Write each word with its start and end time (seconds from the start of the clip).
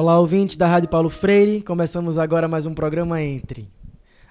Olá, 0.00 0.16
ouvintes 0.16 0.56
da 0.56 0.68
Rádio 0.68 0.88
Paulo 0.88 1.10
Freire. 1.10 1.60
Começamos 1.60 2.18
agora 2.18 2.46
mais 2.46 2.66
um 2.66 2.72
programa 2.72 3.20
entre 3.20 3.68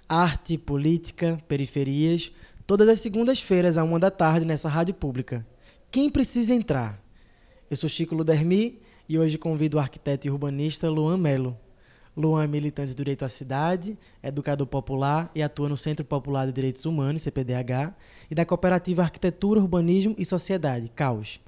arte, 0.08 0.58
política, 0.58 1.38
periferias, 1.46 2.32
todas 2.66 2.88
as 2.88 3.02
segundas-feiras, 3.02 3.78
à 3.78 3.84
uma 3.84 4.00
da 4.00 4.10
tarde, 4.10 4.46
nessa 4.46 4.70
rádio 4.70 4.94
pública. 4.94 5.46
Quem 5.92 6.10
precisa 6.10 6.54
entrar? 6.54 7.04
Eu 7.70 7.76
sou 7.76 7.90
Chico 7.90 8.16
Ludermi 8.16 8.80
e 9.10 9.20
hoje 9.20 9.38
convido 9.38 9.76
o 9.76 9.80
arquiteto 9.82 10.26
e 10.26 10.32
urbanista 10.32 10.90
Luan 10.90 11.18
Melo. 11.18 11.58
Luan 12.16 12.46
é 12.46 12.48
militante 12.48 12.94
do 12.94 12.98
Direito 13.00 13.26
à 13.26 13.30
Cidade, 13.30 14.00
educador 14.24 14.68
popular 14.68 15.30
e 15.36 15.44
atua 15.44 15.68
no 15.68 15.76
Centro 15.76 16.06
Popular 16.06 16.46
de 16.46 16.54
Direitos 16.54 16.86
Humanos, 16.86 17.24
CPDH, 17.24 17.94
e 18.32 18.34
da 18.34 18.46
Cooperativa 18.46 19.02
Arquitetura, 19.02 19.60
Urbanismo 19.60 20.16
e 20.18 20.24
Sociedade, 20.24 20.90
CAUS. 20.96 21.42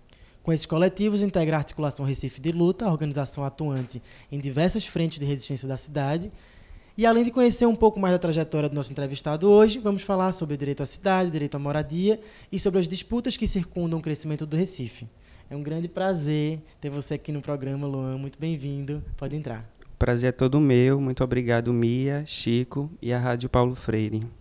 Com 0.43 0.53
esses 0.53 0.65
coletivos, 0.65 1.21
integra 1.21 1.57
a 1.57 1.59
Articulação 1.59 2.05
Recife 2.05 2.39
de 2.39 2.51
Luta, 2.51 2.85
a 2.85 2.91
organização 2.91 3.43
atuante 3.43 4.01
em 4.31 4.39
diversas 4.39 4.85
frentes 4.85 5.19
de 5.19 5.25
resistência 5.25 5.67
da 5.67 5.77
cidade. 5.77 6.31
E 6.97 7.05
além 7.05 7.23
de 7.23 7.31
conhecer 7.31 7.65
um 7.65 7.75
pouco 7.75 7.99
mais 7.99 8.13
da 8.13 8.19
trajetória 8.19 8.67
do 8.67 8.75
nosso 8.75 8.91
entrevistado 8.91 9.49
hoje, 9.49 9.79
vamos 9.79 10.01
falar 10.01 10.31
sobre 10.31 10.57
direito 10.57 10.83
à 10.83 10.85
cidade, 10.85 11.31
direito 11.31 11.55
à 11.55 11.59
moradia 11.59 12.19
e 12.51 12.59
sobre 12.59 12.79
as 12.79 12.87
disputas 12.87 13.37
que 13.37 13.47
circundam 13.47 13.99
o 13.99 14.01
crescimento 14.01 14.45
do 14.45 14.57
Recife. 14.57 15.07
É 15.49 15.55
um 15.55 15.63
grande 15.63 15.87
prazer 15.87 16.59
ter 16.79 16.89
você 16.89 17.15
aqui 17.15 17.31
no 17.31 17.41
programa, 17.41 17.87
Luan. 17.87 18.17
Muito 18.17 18.37
bem-vindo. 18.37 19.03
Pode 19.17 19.35
entrar. 19.35 19.63
Prazer 19.97 20.29
é 20.29 20.31
todo 20.31 20.59
meu. 20.59 21.01
Muito 21.01 21.23
obrigado, 21.23 21.73
Mia, 21.73 22.23
Chico 22.25 22.89
e 23.01 23.11
a 23.11 23.19
Rádio 23.19 23.49
Paulo 23.49 23.75
Freire. 23.75 24.38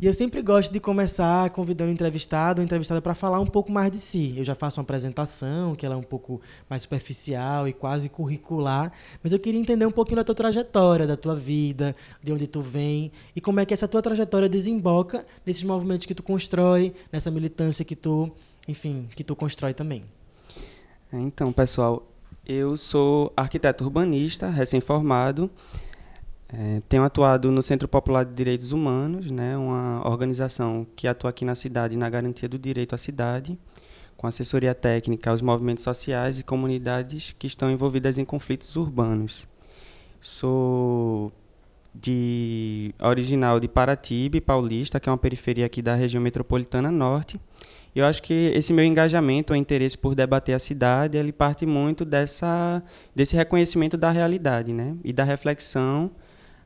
E 0.00 0.06
eu 0.06 0.12
sempre 0.12 0.40
gosto 0.42 0.72
de 0.72 0.78
começar 0.78 1.50
convidando 1.50 1.90
o 1.90 1.92
entrevistado 1.92 2.60
ou 2.60 2.64
entrevistada 2.64 3.02
para 3.02 3.16
falar 3.16 3.40
um 3.40 3.46
pouco 3.46 3.72
mais 3.72 3.90
de 3.90 3.98
si. 3.98 4.32
Eu 4.36 4.44
já 4.44 4.54
faço 4.54 4.78
uma 4.78 4.84
apresentação, 4.84 5.74
que 5.74 5.84
ela 5.84 5.96
é 5.96 5.98
um 5.98 6.04
pouco 6.04 6.40
mais 6.70 6.82
superficial 6.82 7.66
e 7.66 7.72
quase 7.72 8.08
curricular, 8.08 8.92
mas 9.20 9.32
eu 9.32 9.40
queria 9.40 9.60
entender 9.60 9.84
um 9.84 9.90
pouquinho 9.90 10.18
da 10.18 10.22
tua 10.22 10.36
trajetória, 10.36 11.04
da 11.04 11.16
tua 11.16 11.34
vida, 11.34 11.96
de 12.22 12.32
onde 12.32 12.46
tu 12.46 12.62
vem 12.62 13.10
e 13.34 13.40
como 13.40 13.58
é 13.58 13.66
que 13.66 13.74
essa 13.74 13.88
tua 13.88 14.00
trajetória 14.00 14.48
desemboca 14.48 15.26
nesses 15.44 15.64
movimentos 15.64 16.06
que 16.06 16.14
tu 16.14 16.22
constrói, 16.22 16.94
nessa 17.10 17.28
militância 17.28 17.84
que 17.84 17.96
tu, 17.96 18.30
enfim, 18.68 19.08
que 19.16 19.24
tu 19.24 19.34
constrói 19.34 19.74
também. 19.74 20.04
Então, 21.12 21.52
pessoal, 21.52 22.06
eu 22.46 22.76
sou 22.76 23.32
arquiteto 23.36 23.82
urbanista, 23.82 24.48
recém-formado. 24.48 25.50
É, 26.50 26.80
tenho 26.88 27.04
atuado 27.04 27.50
no 27.52 27.62
Centro 27.62 27.86
Popular 27.86 28.24
de 28.24 28.32
Direitos 28.32 28.72
Humanos, 28.72 29.30
né, 29.30 29.56
uma 29.56 30.08
organização 30.08 30.86
que 30.96 31.06
atua 31.06 31.28
aqui 31.28 31.44
na 31.44 31.54
cidade 31.54 31.94
na 31.96 32.08
garantia 32.08 32.48
do 32.48 32.58
direito 32.58 32.94
à 32.94 32.98
cidade, 32.98 33.58
com 34.16 34.26
assessoria 34.26 34.74
técnica 34.74 35.30
aos 35.30 35.42
movimentos 35.42 35.84
sociais 35.84 36.38
e 36.38 36.42
comunidades 36.42 37.34
que 37.38 37.46
estão 37.46 37.70
envolvidas 37.70 38.16
em 38.16 38.24
conflitos 38.24 38.76
urbanos. 38.76 39.46
Sou 40.20 41.30
de 41.94 42.94
original 43.00 43.60
de 43.60 43.68
Paratibe, 43.68 44.40
Paulista, 44.40 44.98
que 44.98 45.08
é 45.08 45.12
uma 45.12 45.18
periferia 45.18 45.66
aqui 45.66 45.82
da 45.82 45.94
região 45.94 46.22
metropolitana 46.22 46.90
norte. 46.90 47.38
Eu 47.94 48.06
acho 48.06 48.22
que 48.22 48.52
esse 48.54 48.72
meu 48.72 48.84
engajamento, 48.84 49.52
o 49.52 49.56
interesse 49.56 49.98
por 49.98 50.14
debater 50.14 50.54
a 50.54 50.58
cidade, 50.58 51.18
ele 51.18 51.32
parte 51.32 51.66
muito 51.66 52.04
dessa 52.04 52.82
desse 53.14 53.36
reconhecimento 53.36 53.96
da 53.96 54.10
realidade, 54.10 54.72
né, 54.72 54.96
e 55.04 55.12
da 55.12 55.24
reflexão 55.24 56.10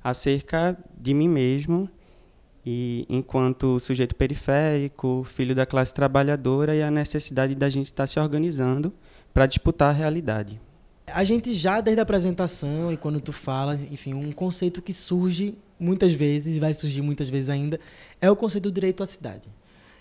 acerca 0.03 0.77
de 0.99 1.15
mim 1.15 1.29
mesmo 1.29 1.89
e 2.65 3.05
enquanto 3.09 3.81
sujeito 3.81 4.15
periférico, 4.15 5.27
filho 5.29 5.55
da 5.55 5.67
classe 5.67 5.93
trabalhadora 5.93 6.75
e 6.75 6.83
a 6.83 6.91
necessidade 6.91 7.55
da 7.55 7.69
gente 7.69 7.87
estar 7.87 8.05
tá 8.05 8.07
se 8.07 8.21
organizando 8.21 8.93
para 9.35 9.47
disputar 9.47 9.91
a 9.91 9.93
realidade. 9.93 10.61
A 11.07 11.25
gente 11.25 11.53
já 11.55 11.81
desde 11.81 12.01
a 12.01 12.05
apresentação 12.05 12.93
e 12.93 12.97
quando 12.97 13.21
tu 13.21 13.33
fala, 13.33 13.75
enfim, 13.91 14.15
um 14.15 14.31
conceito 14.31 14.81
que 14.81 14.93
surge 14.93 15.55
muitas 15.79 16.13
vezes 16.13 16.57
e 16.57 16.61
vai 16.61 16.73
surgir 16.73 17.03
muitas 17.03 17.29
vezes 17.29 17.51
ainda 17.51 17.81
é 18.21 18.31
o 18.31 18.37
conceito 18.37 18.65
do 18.65 18.73
direito 18.73 19.03
à 19.03 19.07
cidade. 19.07 19.49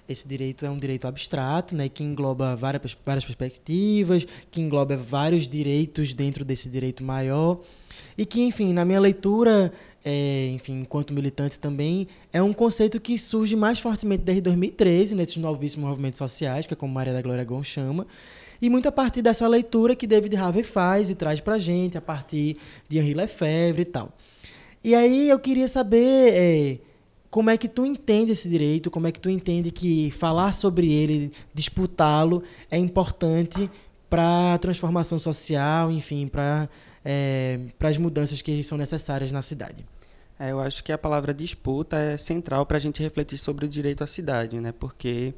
Esse 0.07 0.27
direito 0.27 0.65
é 0.65 0.69
um 0.69 0.77
direito 0.77 1.07
abstrato, 1.07 1.75
né, 1.75 1.89
que 1.89 2.03
engloba 2.03 2.55
várias, 2.55 2.95
várias 3.03 3.25
perspectivas, 3.25 4.25
que 4.51 4.61
engloba 4.61 4.97
vários 4.97 5.47
direitos 5.47 6.13
dentro 6.13 6.45
desse 6.45 6.69
direito 6.69 7.03
maior 7.03 7.61
e 8.21 8.25
que, 8.25 8.39
enfim, 8.43 8.71
na 8.71 8.85
minha 8.85 8.99
leitura, 8.99 9.73
é, 10.05 10.51
enfim, 10.53 10.81
enquanto 10.81 11.11
militante 11.11 11.57
também, 11.57 12.07
é 12.31 12.39
um 12.39 12.53
conceito 12.53 13.01
que 13.01 13.17
surge 13.17 13.55
mais 13.55 13.79
fortemente 13.79 14.21
desde 14.23 14.41
2013, 14.41 15.15
nesses 15.15 15.37
novíssimos 15.37 15.89
movimentos 15.89 16.19
sociais, 16.19 16.67
que 16.67 16.73
é 16.75 16.77
como 16.77 16.93
Maria 16.93 17.13
da 17.13 17.21
Glória 17.23 17.43
Gon 17.43 17.63
chama, 17.63 18.05
e 18.61 18.69
muito 18.69 18.87
a 18.87 18.91
partir 18.91 19.23
dessa 19.23 19.47
leitura 19.47 19.95
que 19.95 20.05
David 20.05 20.35
Harvey 20.35 20.61
faz 20.61 21.09
e 21.09 21.15
traz 21.15 21.39
pra 21.39 21.57
gente, 21.57 21.97
a 21.97 22.01
partir 22.01 22.57
de 22.87 22.99
Henri 22.99 23.15
Lefebvre 23.15 23.81
e 23.81 23.85
tal. 23.85 24.15
E 24.83 24.93
aí 24.93 25.27
eu 25.27 25.39
queria 25.39 25.67
saber 25.67 26.31
é, 26.31 26.77
como 27.31 27.49
é 27.49 27.57
que 27.57 27.67
tu 27.67 27.83
entende 27.87 28.33
esse 28.33 28.47
direito, 28.47 28.91
como 28.91 29.07
é 29.07 29.11
que 29.11 29.19
tu 29.19 29.31
entende 29.31 29.71
que 29.71 30.11
falar 30.11 30.53
sobre 30.53 30.93
ele, 30.93 31.31
disputá-lo, 31.55 32.43
é 32.69 32.77
importante 32.77 33.67
para 34.07 34.53
a 34.53 34.57
transformação 34.59 35.17
social, 35.17 35.89
enfim, 35.89 36.27
para 36.27 36.69
é, 37.03 37.59
para 37.77 37.89
as 37.89 37.97
mudanças 37.97 38.41
que 38.41 38.63
são 38.63 38.77
necessárias 38.77 39.31
na 39.31 39.41
cidade. 39.41 39.85
É, 40.41 40.51
eu 40.51 40.59
acho 40.59 40.83
que 40.83 40.91
a 40.91 40.97
palavra 40.97 41.35
disputa 41.35 41.97
é 41.97 42.17
central 42.17 42.65
para 42.65 42.77
a 42.77 42.79
gente 42.79 42.99
refletir 43.03 43.37
sobre 43.37 43.65
o 43.65 43.69
direito 43.69 44.03
à 44.03 44.07
cidade, 44.07 44.59
né? 44.59 44.71
Porque 44.71 45.35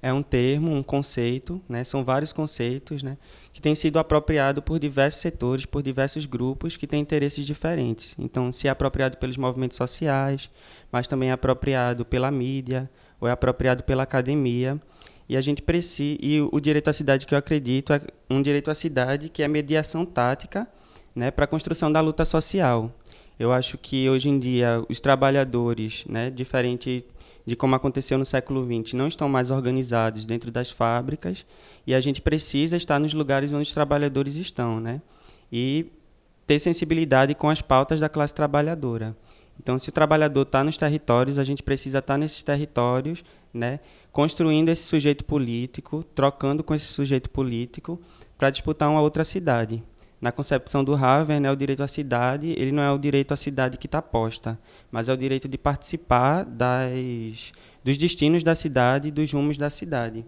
é 0.00 0.12
um 0.12 0.22
termo, 0.22 0.70
um 0.72 0.80
conceito, 0.80 1.60
né? 1.68 1.82
São 1.82 2.04
vários 2.04 2.32
conceitos, 2.32 3.02
né? 3.02 3.18
Que 3.52 3.60
tem 3.60 3.74
sido 3.74 3.98
apropriado 3.98 4.62
por 4.62 4.78
diversos 4.78 5.20
setores, 5.20 5.66
por 5.66 5.82
diversos 5.82 6.24
grupos 6.24 6.76
que 6.76 6.86
têm 6.86 7.00
interesses 7.00 7.44
diferentes. 7.44 8.14
Então, 8.16 8.52
se 8.52 8.68
é 8.68 8.70
apropriado 8.70 9.16
pelos 9.16 9.36
movimentos 9.36 9.76
sociais, 9.76 10.48
mas 10.92 11.08
também 11.08 11.30
é 11.30 11.32
apropriado 11.32 12.04
pela 12.04 12.30
mídia 12.30 12.88
ou 13.20 13.26
é 13.26 13.32
apropriado 13.32 13.82
pela 13.82 14.04
academia. 14.04 14.80
E 15.28 15.36
a 15.36 15.40
gente 15.40 15.62
precisa 15.62 16.18
e 16.22 16.40
o 16.40 16.60
direito 16.60 16.88
à 16.88 16.92
cidade 16.92 17.26
que 17.26 17.34
eu 17.34 17.38
acredito 17.38 17.92
é 17.92 18.00
um 18.30 18.40
direito 18.40 18.70
à 18.70 18.74
cidade 18.74 19.28
que 19.28 19.42
é 19.42 19.48
mediação 19.48 20.06
tática 20.06 20.68
né, 21.14 21.30
para 21.30 21.44
a 21.44 21.48
construção 21.48 21.90
da 21.90 22.00
luta 22.00 22.24
social. 22.24 22.92
Eu 23.38 23.52
acho 23.52 23.76
que 23.78 24.08
hoje 24.08 24.28
em 24.28 24.38
dia 24.38 24.84
os 24.88 25.00
trabalhadores, 25.00 26.04
né, 26.08 26.30
diferente 26.30 27.04
de 27.46 27.54
como 27.54 27.74
aconteceu 27.74 28.16
no 28.16 28.24
século 28.24 28.64
XX, 28.64 28.94
não 28.94 29.06
estão 29.06 29.28
mais 29.28 29.50
organizados 29.50 30.24
dentro 30.24 30.50
das 30.50 30.70
fábricas 30.70 31.44
e 31.86 31.94
a 31.94 32.00
gente 32.00 32.22
precisa 32.22 32.76
estar 32.76 32.98
nos 32.98 33.12
lugares 33.12 33.52
onde 33.52 33.68
os 33.68 33.72
trabalhadores 33.72 34.36
estão, 34.36 34.80
né? 34.80 35.02
E 35.52 35.86
ter 36.46 36.58
sensibilidade 36.58 37.34
com 37.34 37.50
as 37.50 37.60
pautas 37.60 38.00
da 38.00 38.08
classe 38.08 38.34
trabalhadora. 38.34 39.14
Então, 39.60 39.78
se 39.78 39.88
o 39.88 39.92
trabalhador 39.92 40.42
está 40.42 40.64
nos 40.64 40.76
territórios, 40.76 41.38
a 41.38 41.44
gente 41.44 41.62
precisa 41.62 41.98
estar 41.98 42.16
nesses 42.16 42.42
territórios, 42.42 43.22
né? 43.52 43.78
Construindo 44.10 44.70
esse 44.70 44.82
sujeito 44.84 45.24
político, 45.24 46.02
trocando 46.14 46.64
com 46.64 46.74
esse 46.74 46.86
sujeito 46.86 47.28
político 47.28 48.00
para 48.38 48.50
disputar 48.50 48.88
uma 48.88 49.00
outra 49.00 49.24
cidade 49.24 49.82
na 50.24 50.32
concepção 50.32 50.82
do 50.82 50.94
Haver, 50.94 51.38
né, 51.38 51.52
o 51.52 51.54
direito 51.54 51.82
à 51.82 51.86
cidade, 51.86 52.54
ele 52.56 52.72
não 52.72 52.82
é 52.82 52.90
o 52.90 52.96
direito 52.96 53.34
à 53.34 53.36
cidade 53.36 53.76
que 53.76 53.84
está 53.84 54.00
posta, 54.00 54.58
mas 54.90 55.06
é 55.06 55.12
o 55.12 55.16
direito 55.18 55.46
de 55.46 55.58
participar 55.58 56.46
das, 56.46 57.52
dos 57.84 57.98
destinos 57.98 58.42
da 58.42 58.54
cidade 58.54 59.10
dos 59.10 59.30
rumos 59.30 59.58
da 59.58 59.68
cidade. 59.68 60.24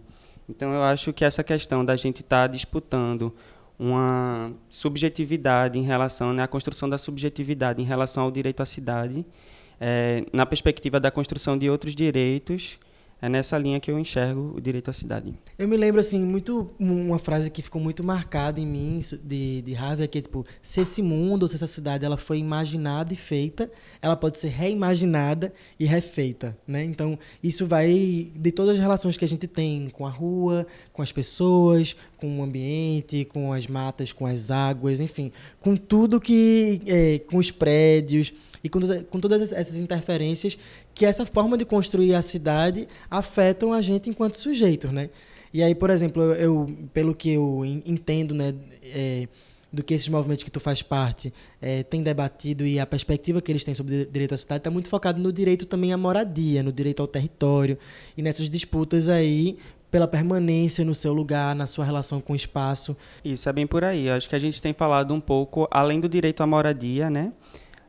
Então, 0.46 0.70
eu 0.74 0.82
acho 0.82 1.14
que 1.14 1.24
essa 1.24 1.42
questão 1.42 1.82
da 1.82 1.96
gente 1.96 2.20
estar 2.20 2.42
tá 2.42 2.46
disputando 2.46 3.34
uma 3.78 4.52
subjetividade 4.68 5.78
em 5.78 5.82
relação 5.82 6.30
né, 6.30 6.42
à 6.42 6.46
construção 6.46 6.90
da 6.90 6.98
subjetividade 6.98 7.80
em 7.80 7.86
relação 7.86 8.24
ao 8.24 8.30
direito 8.30 8.62
à 8.62 8.66
cidade, 8.66 9.24
é, 9.80 10.26
na 10.30 10.44
perspectiva 10.44 11.00
da 11.00 11.10
construção 11.10 11.56
de 11.56 11.70
outros 11.70 11.94
direitos 11.94 12.78
é 13.20 13.28
nessa 13.28 13.56
linha 13.56 13.80
que 13.80 13.90
eu 13.90 13.98
enxergo 13.98 14.52
o 14.56 14.60
direito 14.60 14.90
à 14.90 14.92
cidade. 14.92 15.34
Eu 15.58 15.66
me 15.66 15.76
lembro, 15.76 16.00
assim, 16.00 16.20
muito 16.20 16.70
uma 16.78 17.18
frase 17.18 17.50
que 17.50 17.62
ficou 17.62 17.80
muito 17.80 18.04
marcada 18.04 18.60
em 18.60 18.66
mim, 18.66 19.00
de, 19.22 19.62
de 19.62 19.74
Harvey, 19.74 20.06
que 20.06 20.18
é 20.18 20.20
tipo, 20.20 20.44
se 20.60 20.80
esse 20.80 21.02
mundo, 21.02 21.42
ou 21.42 21.48
se 21.48 21.56
essa 21.56 21.66
cidade, 21.66 22.04
ela 22.04 22.16
foi 22.16 22.38
imaginada 22.38 23.12
e 23.12 23.16
feita, 23.16 23.70
ela 24.02 24.16
pode 24.16 24.38
ser 24.38 24.48
reimaginada 24.48 25.52
e 25.78 25.86
refeita, 25.86 26.56
né? 26.66 26.84
Então, 26.84 27.18
isso 27.42 27.66
vai 27.66 28.30
de 28.34 28.52
todas 28.52 28.74
as 28.74 28.78
relações 28.78 29.16
que 29.16 29.24
a 29.24 29.28
gente 29.28 29.46
tem 29.46 29.88
com 29.90 30.06
a 30.06 30.10
rua, 30.10 30.66
com 30.92 31.02
as 31.02 31.10
pessoas, 31.10 31.96
com 32.16 32.40
o 32.40 32.42
ambiente, 32.42 33.24
com 33.24 33.52
as 33.52 33.66
matas, 33.66 34.12
com 34.12 34.26
as 34.26 34.50
águas, 34.50 35.00
enfim, 35.00 35.32
com 35.60 35.74
tudo 35.74 36.20
que... 36.20 36.80
É, 36.86 37.18
com 37.26 37.38
os 37.38 37.50
prédios 37.50 38.32
e 38.66 38.68
com, 38.68 38.80
com 39.04 39.20
todas 39.20 39.52
essas 39.52 39.76
interferências 39.76 40.58
que 40.92 41.06
essa 41.06 41.24
forma 41.24 41.56
de 41.56 41.64
construir 41.64 42.14
a 42.14 42.22
cidade 42.22 42.88
afetam 43.08 43.72
a 43.72 43.80
gente 43.80 44.10
enquanto 44.10 44.34
sujeitos, 44.34 44.90
né? 44.92 45.08
E 45.54 45.62
aí, 45.62 45.72
por 45.72 45.88
exemplo, 45.88 46.20
eu, 46.20 46.34
eu 46.34 46.76
pelo 46.92 47.14
que 47.14 47.30
eu 47.30 47.64
entendo, 47.64 48.34
né, 48.34 48.52
é, 48.82 49.28
do 49.72 49.84
que 49.84 49.94
esses 49.94 50.08
movimentos 50.08 50.42
que 50.42 50.50
tu 50.50 50.58
faz 50.58 50.82
parte 50.82 51.32
é, 51.62 51.84
têm 51.84 52.02
debatido 52.02 52.66
e 52.66 52.80
a 52.80 52.86
perspectiva 52.86 53.40
que 53.40 53.52
eles 53.52 53.62
têm 53.62 53.72
sobre 53.72 54.04
direito 54.06 54.34
à 54.34 54.36
cidade 54.36 54.58
está 54.58 54.70
muito 54.70 54.88
focado 54.88 55.20
no 55.22 55.32
direito 55.32 55.64
também 55.64 55.92
à 55.92 55.96
moradia, 55.96 56.62
no 56.62 56.72
direito 56.72 57.00
ao 57.00 57.06
território 57.06 57.78
e 58.16 58.22
nessas 58.22 58.50
disputas 58.50 59.08
aí 59.08 59.58
pela 59.92 60.08
permanência 60.08 60.84
no 60.84 60.94
seu 60.94 61.12
lugar, 61.12 61.54
na 61.54 61.66
sua 61.68 61.84
relação 61.84 62.20
com 62.20 62.32
o 62.32 62.36
espaço. 62.36 62.96
Isso 63.24 63.48
é 63.48 63.52
bem 63.52 63.66
por 63.66 63.84
aí. 63.84 64.10
Acho 64.10 64.28
que 64.28 64.34
a 64.34 64.38
gente 64.40 64.60
tem 64.60 64.72
falado 64.72 65.14
um 65.14 65.20
pouco, 65.20 65.68
além 65.70 66.00
do 66.00 66.08
direito 66.08 66.42
à 66.42 66.46
moradia, 66.46 67.08
né? 67.08 67.32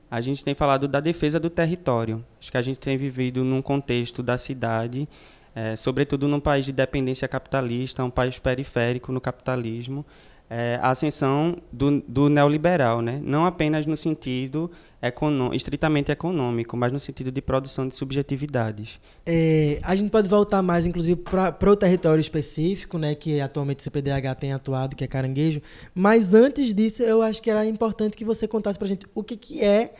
A 0.09 0.21
gente 0.21 0.44
tem 0.44 0.56
falado 0.56 0.88
da 0.88 1.00
defesa 1.00 1.39
do 1.39 1.50
território. 1.50 2.24
Acho 2.39 2.51
que 2.51 2.57
a 2.57 2.62
gente 2.62 2.80
tem 2.80 2.98
vivido 2.98 3.44
num 3.44 3.62
contexto 3.62 4.24
da 4.24 4.38
cidade, 4.38 5.07
é, 5.54 5.75
sobretudo 5.75 6.27
num 6.27 6.39
país 6.39 6.65
de 6.65 6.71
dependência 6.71 7.27
capitalista, 7.27 8.04
um 8.04 8.09
país 8.09 8.39
periférico 8.39 9.12
no 9.12 9.19
capitalismo, 9.19 10.06
é, 10.50 10.80
a 10.82 10.92
ascensão 10.92 11.58
do, 11.72 12.02
do, 12.02 12.30
neoliberal, 12.30 13.02
né? 13.02 13.20
não 13.24 13.46
apenas 13.46 13.86
no 13.86 13.98
sentido 13.98 14.72
estritamente 15.54 16.12
econômico, 16.12 16.76
mas 16.76 16.92
no 16.92 17.00
sentido 17.00 17.32
de 17.32 17.42
produção 17.42 17.88
de 17.88 17.94
subjetividades. 17.96 19.00
É, 19.26 19.80
a 19.84 19.96
gente 19.96 20.10
pode 20.10 20.28
voltar 20.28 20.62
mais, 20.62 20.88
inclusive, 20.88 21.22
para 21.22 21.72
o 21.72 21.76
território 21.76 22.20
específico, 22.20 22.98
né, 22.98 23.14
que 23.14 23.40
atualmente 23.40 23.80
o 23.80 23.84
CPDH 23.84 24.36
tem 24.40 24.54
atuado, 24.54 24.96
que 24.96 25.04
é 25.04 25.08
Caranguejo, 25.08 25.62
mas 25.94 26.34
antes 26.34 26.74
disso, 26.74 27.04
eu 27.04 27.22
acho 27.22 27.42
que 27.42 27.50
era 27.50 27.66
importante 27.66 28.18
que 28.18 28.26
você 28.26 28.48
contasse 28.48 28.78
para 28.78 28.88
a 28.88 28.90
gente 28.90 29.06
o 29.14 29.24
que, 29.24 29.38
que 29.38 29.64
é 29.64 29.94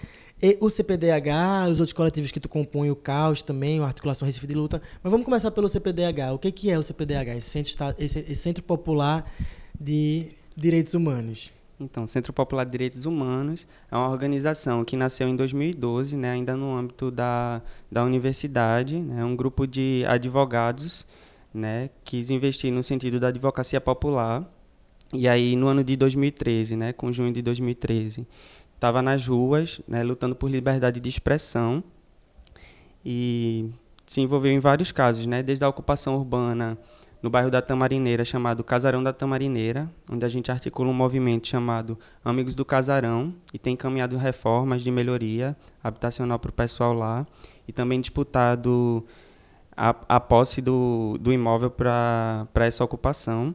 o 0.60 0.70
CPDH, 0.70 1.70
os 1.72 1.80
outros 1.80 1.94
coletivos 1.94 2.32
que 2.32 2.40
tu 2.40 2.48
compõe, 2.48 2.92
o 2.92 2.96
CAUS 2.96 3.42
também, 3.42 3.80
a 3.80 3.86
Articulação 3.86 4.26
Recife 4.26 4.46
de 4.46 4.54
Luta. 4.54 4.82
Mas 5.02 5.10
vamos 5.10 5.26
começar 5.26 5.50
pelo 5.50 5.68
CPDH. 5.68 6.32
O 6.34 6.38
que, 6.38 6.52
que 6.52 6.70
é 6.70 6.78
o 6.78 6.84
CPDH, 6.84 7.38
esse 7.38 7.50
centro, 7.50 7.96
esse, 7.98 8.36
centro 8.36 8.64
Popular 8.64 9.26
de 9.80 10.30
Direitos 10.56 10.94
Humanos? 10.94 11.52
Então, 11.80 12.06
o 12.06 12.08
Centro 12.08 12.34
Popular 12.34 12.64
de 12.64 12.72
Direitos 12.72 13.06
Humanos 13.06 13.68
é 13.92 13.96
uma 13.96 14.10
organização 14.10 14.84
que 14.84 14.98
nasceu 14.98 15.28
em 15.28 15.36
2012, 15.36 16.18
né, 16.18 16.32
ainda 16.32 16.56
no 16.56 16.76
âmbito 16.76 17.12
da, 17.12 17.62
da 17.92 18.04
universidade, 18.04 19.00
né, 19.00 19.24
um 19.24 19.36
grupo 19.36 19.68
de 19.68 20.04
advogados 20.08 21.06
né, 21.54 21.90
quis 22.04 22.30
investir 22.30 22.72
no 22.72 22.84
sentido 22.84 23.20
da 23.20 23.28
advocacia 23.28 23.82
popular. 23.82 24.44
E 25.14 25.28
aí, 25.28 25.56
no 25.56 25.68
ano 25.68 25.84
de 25.84 25.96
2013, 25.96 26.76
né, 26.76 26.94
com 26.94 27.12
junho 27.12 27.32
de 27.32 27.42
2013, 27.42 28.28
estava 28.76 29.02
nas 29.02 29.26
ruas, 29.28 29.82
né, 29.88 30.04
lutando 30.04 30.36
por 30.36 30.50
liberdade 30.50 31.00
de 31.00 31.10
expressão 31.10 31.84
e 33.06 33.70
se 34.06 34.22
envolveu 34.22 34.52
em 34.52 34.60
vários 34.60 34.92
casos, 34.92 35.26
né, 35.26 35.42
desde 35.42 35.64
a 35.64 35.70
ocupação 35.70 36.16
urbana 36.16 36.78
no 37.22 37.30
bairro 37.30 37.50
da 37.50 37.62
Tamarineira, 37.62 38.24
chamado 38.24 38.64
Casarão 38.64 39.04
da 39.04 39.12
Tamarineira, 39.12 39.90
onde 40.12 40.26
a 40.26 40.30
gente 40.30 40.52
articula 40.52 40.90
um 40.90 40.94
movimento 40.94 41.48
chamado 41.48 41.98
Amigos 42.24 42.56
do 42.56 42.64
Casarão 42.64 43.34
e 43.54 43.58
tem 43.58 43.74
encaminhado 43.74 44.18
reformas 44.18 44.82
de 44.82 44.92
melhoria 44.92 45.56
habitacional 45.84 46.38
para 46.38 46.50
o 46.50 46.54
pessoal 46.54 46.94
lá 46.94 47.26
e 47.68 47.72
também 47.72 48.00
disputado 48.00 49.06
a, 49.76 49.96
a 50.08 50.20
posse 50.20 50.62
do, 50.62 51.18
do 51.20 51.34
imóvel 51.34 51.70
para 51.72 52.48
essa 52.56 52.84
ocupação. 52.84 53.54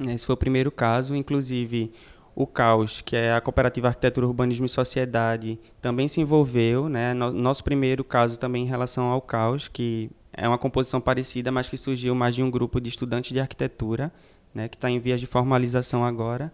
Esse 0.00 0.24
foi 0.24 0.34
o 0.34 0.38
primeiro 0.38 0.70
caso, 0.70 1.14
inclusive 1.14 1.92
o 2.34 2.46
CAUS, 2.46 3.00
que 3.00 3.16
é 3.16 3.32
a 3.34 3.40
Cooperativa 3.40 3.88
Arquitetura, 3.88 4.26
Urbanismo 4.26 4.66
e 4.66 4.68
Sociedade, 4.68 5.58
também 5.80 6.08
se 6.08 6.20
envolveu. 6.20 6.88
Né? 6.88 7.12
Nosso 7.14 7.62
primeiro 7.62 8.04
caso 8.04 8.38
também 8.38 8.64
em 8.64 8.66
relação 8.66 9.06
ao 9.06 9.20
CAUS, 9.20 9.68
que 9.68 10.10
é 10.32 10.46
uma 10.48 10.58
composição 10.58 11.00
parecida, 11.00 11.50
mas 11.50 11.68
que 11.68 11.76
surgiu 11.76 12.14
mais 12.14 12.34
de 12.34 12.42
um 12.42 12.50
grupo 12.50 12.80
de 12.80 12.88
estudantes 12.88 13.32
de 13.32 13.40
arquitetura, 13.40 14.12
né, 14.54 14.68
que 14.68 14.76
está 14.76 14.90
em 14.90 14.98
vias 14.98 15.20
de 15.20 15.26
formalização 15.26 16.04
agora. 16.04 16.52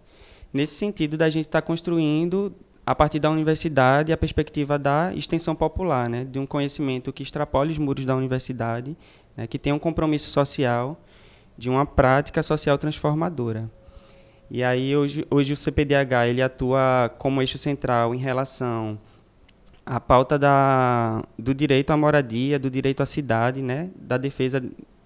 Nesse 0.52 0.74
sentido, 0.74 1.16
da 1.16 1.28
gente 1.28 1.46
estar 1.46 1.60
tá 1.60 1.66
construindo, 1.66 2.54
a 2.84 2.94
partir 2.94 3.18
da 3.18 3.30
universidade, 3.30 4.12
a 4.12 4.16
perspectiva 4.16 4.78
da 4.78 5.12
extensão 5.14 5.54
popular, 5.54 6.08
né, 6.08 6.24
de 6.24 6.38
um 6.38 6.46
conhecimento 6.46 7.12
que 7.12 7.22
extrapole 7.22 7.70
os 7.70 7.78
muros 7.78 8.04
da 8.04 8.16
universidade, 8.16 8.96
né, 9.36 9.46
que 9.46 9.58
tenha 9.58 9.74
um 9.74 9.78
compromisso 9.78 10.30
social, 10.30 10.98
de 11.58 11.70
uma 11.70 11.86
prática 11.86 12.42
social 12.42 12.76
transformadora. 12.76 13.70
E 14.50 14.62
aí, 14.62 14.96
hoje, 14.96 15.26
hoje 15.30 15.52
o 15.52 15.56
CPDH 15.56 16.28
ele 16.28 16.40
atua 16.40 17.12
como 17.18 17.42
eixo 17.42 17.58
central 17.58 18.14
em 18.14 18.18
relação 18.18 18.98
a 19.84 20.00
pauta 20.00 20.36
da, 20.38 21.22
do 21.38 21.54
direito 21.54 21.90
à 21.92 21.96
moradia, 21.96 22.58
do 22.58 22.68
direito 22.68 23.02
à 23.02 23.06
cidade, 23.06 23.62
né, 23.62 23.90
da 23.96 24.16
defesa 24.16 24.62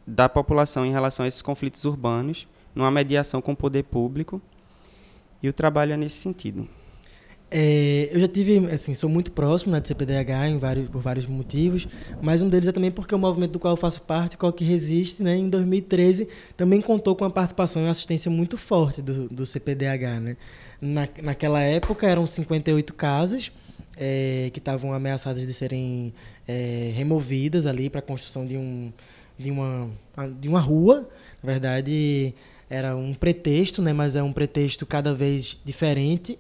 da 0.06 0.28
população 0.28 0.84
em 0.84 0.90
relação 0.90 1.24
a 1.24 1.28
esses 1.28 1.42
conflitos 1.42 1.84
urbanos, 1.84 2.48
numa 2.74 2.90
mediação 2.90 3.42
com 3.42 3.52
o 3.52 3.56
poder 3.56 3.84
público, 3.84 4.40
e 5.42 5.48
o 5.48 5.52
trabalho 5.52 5.92
é 5.92 5.96
nesse 5.96 6.16
sentido. 6.16 6.66
É, 7.52 8.08
eu 8.12 8.20
já 8.20 8.28
tive, 8.28 8.58
assim, 8.72 8.94
sou 8.94 9.10
muito 9.10 9.32
próximo 9.32 9.72
né, 9.72 9.80
do 9.80 9.88
CPDH 9.88 10.30
em 10.50 10.56
vários, 10.56 10.88
por 10.88 11.02
vários 11.02 11.26
motivos, 11.26 11.88
mas 12.22 12.42
um 12.42 12.48
deles 12.48 12.68
é 12.68 12.72
também 12.72 12.92
porque 12.92 13.12
o 13.12 13.18
movimento 13.18 13.52
do 13.52 13.58
qual 13.58 13.72
eu 13.72 13.76
faço 13.76 14.02
parte, 14.02 14.36
qual 14.36 14.52
que 14.52 14.64
resiste, 14.64 15.20
né, 15.20 15.36
em 15.36 15.48
2013 15.50 16.28
também 16.56 16.80
contou 16.80 17.16
com 17.16 17.24
a 17.24 17.30
participação 17.30 17.82
e 17.82 17.88
assistência 17.88 18.30
muito 18.30 18.56
forte 18.56 19.02
do, 19.02 19.28
do 19.28 19.44
CPDH. 19.44 20.20
Né? 20.20 20.36
Na, 20.80 21.08
naquela 21.20 21.60
época 21.60 22.06
eram 22.06 22.24
58 22.24 22.94
casos, 22.94 23.50
é, 23.96 24.48
que 24.52 24.60
estavam 24.60 24.92
ameaçadas 24.92 25.44
de 25.44 25.52
serem 25.52 26.14
é, 26.46 26.92
removidas 26.94 27.66
ali 27.66 27.90
para 27.90 27.98
a 27.98 28.02
construção 28.02 28.46
de, 28.46 28.56
um, 28.56 28.92
de, 29.36 29.50
uma, 29.50 29.90
de 30.38 30.48
uma 30.48 30.60
rua. 30.60 31.08
Na 31.42 31.50
verdade, 31.50 32.32
era 32.68 32.94
um 32.94 33.12
pretexto, 33.12 33.82
né, 33.82 33.92
mas 33.92 34.14
é 34.14 34.22
um 34.22 34.32
pretexto 34.32 34.86
cada 34.86 35.12
vez 35.12 35.58
diferente 35.64 36.38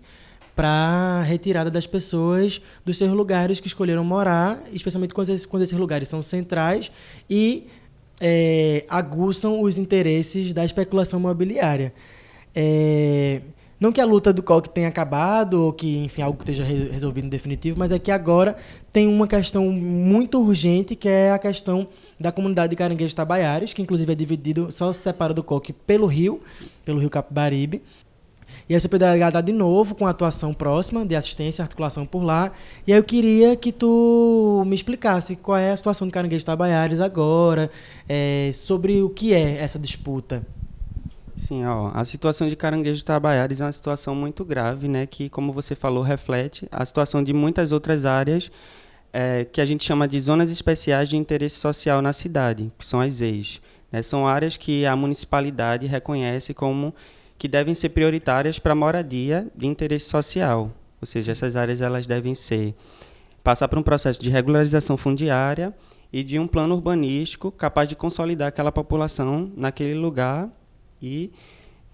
para 0.60 1.22
retirada 1.22 1.70
das 1.70 1.86
pessoas 1.86 2.60
dos 2.84 2.98
seus 2.98 3.10
lugares 3.12 3.60
que 3.60 3.66
escolheram 3.66 4.04
morar, 4.04 4.62
especialmente 4.70 5.14
quando 5.14 5.30
esses, 5.30 5.46
quando 5.46 5.62
esses 5.62 5.78
lugares 5.78 6.06
são 6.06 6.22
centrais 6.22 6.92
e 7.30 7.66
é, 8.20 8.84
aguçam 8.86 9.62
os 9.62 9.78
interesses 9.78 10.52
da 10.52 10.62
especulação 10.62 11.18
imobiliária. 11.18 11.94
É, 12.54 13.40
não 13.80 13.90
que 13.90 14.02
a 14.02 14.04
luta 14.04 14.34
do 14.34 14.42
COC 14.42 14.68
tenha 14.68 14.88
acabado, 14.88 15.54
ou 15.54 15.72
que, 15.72 16.04
enfim, 16.04 16.20
algo 16.20 16.38
esteja 16.38 16.62
resolvido 16.62 17.24
em 17.24 17.30
definitivo, 17.30 17.78
mas 17.78 17.90
é 17.90 17.98
que 17.98 18.10
agora 18.10 18.54
tem 18.92 19.08
uma 19.08 19.26
questão 19.26 19.64
muito 19.70 20.38
urgente, 20.42 20.94
que 20.94 21.08
é 21.08 21.32
a 21.32 21.38
questão 21.38 21.88
da 22.20 22.30
comunidade 22.30 22.68
de 22.68 22.76
Caranguejos 22.76 23.14
Tabaiares, 23.14 23.72
que 23.72 23.80
inclusive 23.80 24.12
é 24.12 24.14
dividido, 24.14 24.70
só 24.70 24.92
se 24.92 25.00
separa 25.00 25.32
do 25.32 25.42
COC 25.42 25.72
pelo 25.72 26.06
rio, 26.06 26.42
pelo 26.84 27.00
rio 27.00 27.08
Capibaribe. 27.08 27.80
E 28.70 28.74
aí 28.74 28.80
você 28.80 28.86
poderia 28.86 29.28
dar 29.30 29.40
de 29.40 29.52
novo 29.52 29.96
com 29.96 30.06
atuação 30.06 30.54
próxima 30.54 31.04
de 31.04 31.16
assistência 31.16 31.60
articulação 31.60 32.06
por 32.06 32.22
lá. 32.22 32.52
E 32.86 32.92
aí 32.92 32.98
eu 33.00 33.02
queria 33.02 33.56
que 33.56 33.72
tu 33.72 34.62
me 34.64 34.76
explicasse 34.76 35.34
qual 35.34 35.58
é 35.58 35.72
a 35.72 35.76
situação 35.76 36.06
de 36.06 36.12
Caranguejos 36.12 36.44
Tabaiares 36.44 37.00
agora, 37.00 37.68
é, 38.08 38.52
sobre 38.54 39.02
o 39.02 39.10
que 39.10 39.34
é 39.34 39.56
essa 39.56 39.76
disputa. 39.76 40.46
Sim, 41.36 41.66
ó, 41.66 41.90
a 41.92 42.04
situação 42.04 42.48
de 42.48 42.54
Caranguejo 42.54 43.04
Tabaiares 43.04 43.60
é 43.60 43.64
uma 43.64 43.72
situação 43.72 44.14
muito 44.14 44.44
grave, 44.44 44.86
né, 44.86 45.04
que, 45.04 45.28
como 45.28 45.52
você 45.52 45.74
falou, 45.74 46.04
reflete 46.04 46.68
a 46.70 46.86
situação 46.86 47.24
de 47.24 47.32
muitas 47.32 47.72
outras 47.72 48.04
áreas 48.04 48.52
é, 49.12 49.44
que 49.46 49.60
a 49.60 49.66
gente 49.66 49.82
chama 49.82 50.06
de 50.06 50.20
zonas 50.20 50.48
especiais 50.48 51.08
de 51.08 51.16
interesse 51.16 51.56
social 51.56 52.00
na 52.00 52.12
cidade, 52.12 52.70
que 52.78 52.86
são 52.86 53.00
as 53.00 53.20
EIs. 53.20 53.60
Né, 53.90 54.00
são 54.00 54.28
áreas 54.28 54.56
que 54.56 54.86
a 54.86 54.94
municipalidade 54.94 55.88
reconhece 55.88 56.54
como 56.54 56.94
que 57.40 57.48
devem 57.48 57.74
ser 57.74 57.88
prioritárias 57.88 58.58
para 58.58 58.74
moradia 58.74 59.50
de 59.56 59.66
interesse 59.66 60.04
social. 60.04 60.70
Ou 61.00 61.06
seja, 61.06 61.32
essas 61.32 61.56
áreas 61.56 61.80
elas 61.80 62.06
devem 62.06 62.34
ser 62.34 62.74
passar 63.42 63.66
por 63.66 63.78
um 63.78 63.82
processo 63.82 64.20
de 64.22 64.28
regularização 64.28 64.94
fundiária 64.94 65.74
e 66.12 66.22
de 66.22 66.38
um 66.38 66.46
plano 66.46 66.74
urbanístico 66.74 67.50
capaz 67.50 67.88
de 67.88 67.96
consolidar 67.96 68.48
aquela 68.48 68.70
população 68.70 69.50
naquele 69.56 69.94
lugar 69.94 70.50
e 71.00 71.32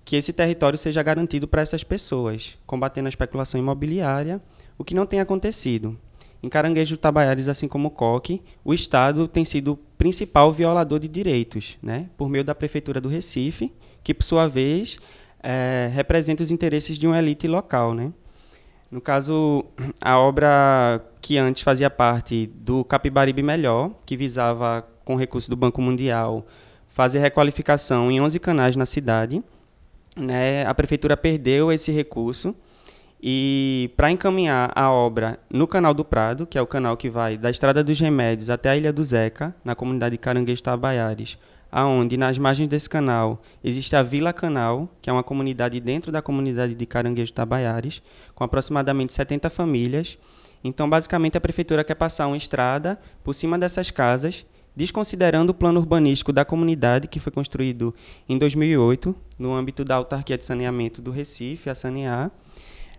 que 0.05 0.17
esse 0.17 0.33
território 0.33 0.77
seja 0.77 1.01
garantido 1.01 1.47
para 1.47 1.63
essas 1.63 1.85
pessoas, 1.85 2.59
combatendo 2.67 3.07
a 3.07 3.09
especulação 3.09 3.61
imobiliária, 3.61 4.43
o 4.77 4.83
que 4.83 4.97
não 4.97 5.07
tem 5.07 5.21
acontecido. 5.21 5.97
Em 6.43 6.49
Caranguejo 6.49 6.97
Tabaiares, 6.97 7.47
assim 7.47 7.69
como 7.69 7.89
Coque, 7.89 8.43
o 8.65 8.75
Estado 8.75 9.29
tem 9.29 9.45
sido 9.45 9.75
o 9.75 9.77
principal 9.77 10.51
violador 10.51 10.99
de 10.99 11.07
direitos, 11.07 11.79
né, 11.81 12.11
por 12.17 12.29
meio 12.29 12.43
da 12.43 12.55
Prefeitura 12.55 13.01
do 13.01 13.09
Recife, 13.09 13.73
que, 14.03 14.13
por 14.13 14.25
sua 14.25 14.49
vez, 14.49 14.99
é, 15.43 15.91
representa 15.93 16.43
os 16.43 16.51
interesses 16.51 16.99
de 16.99 17.07
uma 17.07 17.19
elite 17.19 17.47
local. 17.47 17.95
Né. 17.95 18.13
No 18.91 19.01
caso, 19.01 19.65
a 20.01 20.19
obra 20.19 21.05
que 21.21 21.39
antes 21.39 21.63
fazia 21.63 21.91
parte 21.91 22.47
do 22.55 22.85
Capibaribe 22.85 23.43
Melhor, 23.43 23.91
que 24.05 24.17
visava, 24.17 24.87
com 25.05 25.17
recursos 25.17 25.49
do 25.49 25.57
Banco 25.57 25.83
Mundial, 25.83 26.47
fazer 26.89 27.19
requalificação 27.19 28.11
em 28.11 28.21
11 28.21 28.39
canais 28.39 28.77
na 28.77 28.87
cidade. 28.87 29.43
Né? 30.17 30.65
A 30.65 30.75
prefeitura 30.75 31.17
perdeu 31.17 31.71
esse 31.71 31.93
recurso 31.93 32.55
e 33.23 33.91
para 33.97 34.11
encaminhar 34.11 34.71
a 34.75 34.91
obra 34.91 35.39
no 35.51 35.67
Canal 35.67 35.93
do 35.93 36.05
Prado, 36.05 36.47
que 36.47 36.57
é 36.57 36.63
o 36.63 36.67
canal 36.67 36.97
que 36.97 37.11
vai 37.11 37.37
da 37.37 37.51
Estrada 37.51 37.83
dos 37.83 37.99
Remédios 37.99 38.51
até 38.51 38.71
a 38.71 38.77
Ilha 38.77 38.93
do 38.93 39.03
Zeca, 39.03 39.55
na 39.65 39.75
comunidade 39.75 40.13
de 40.13 40.19
Caranguejo 40.19 40.63
Tabaiares, 40.63 41.39
aonde 41.71 42.17
nas 42.17 42.39
margens 42.39 42.69
desse 42.69 42.89
canal 42.89 43.43
existe 43.63 43.95
a 43.97 44.03
Vila 44.03 44.33
Canal, 44.33 44.89
que 45.01 45.11
é 45.11 45.13
uma 45.13 45.23
comunidade 45.23 45.81
dentro 45.81 46.11
da 46.13 46.23
comunidade 46.23 46.75
de 46.75 46.87
Caranguejo 46.87 47.33
Tabaiares, 47.33 48.03
com 48.35 48.45
aproximadamente 48.45 49.13
70 49.13 49.51
famílias. 49.51 50.19
Então, 50.63 50.89
basicamente, 50.89 51.37
a 51.37 51.41
prefeitura 51.41 51.85
quer 51.85 51.95
passar 51.95 52.27
uma 52.27 52.37
estrada 52.37 52.99
por 53.23 53.35
cima 53.35 53.59
dessas 53.59 53.91
casas 53.91 54.47
desconsiderando 54.77 55.53
o 55.53 55.55
plano 55.55 55.81
urbanístico 55.81 56.33
da 56.33 56.45
comunidade, 56.45 57.09
que 57.09 57.19
foi 57.19 57.33
construído 57.33 57.95
em 58.29 58.37
2008, 58.37 59.17
no 59.41 59.55
âmbito 59.55 59.83
da 59.83 59.95
autarquia 59.95 60.37
de 60.37 60.45
saneamento 60.45 61.01
do 61.01 61.11
Recife, 61.11 61.71
a 61.71 61.75
Sanear, 61.75 62.31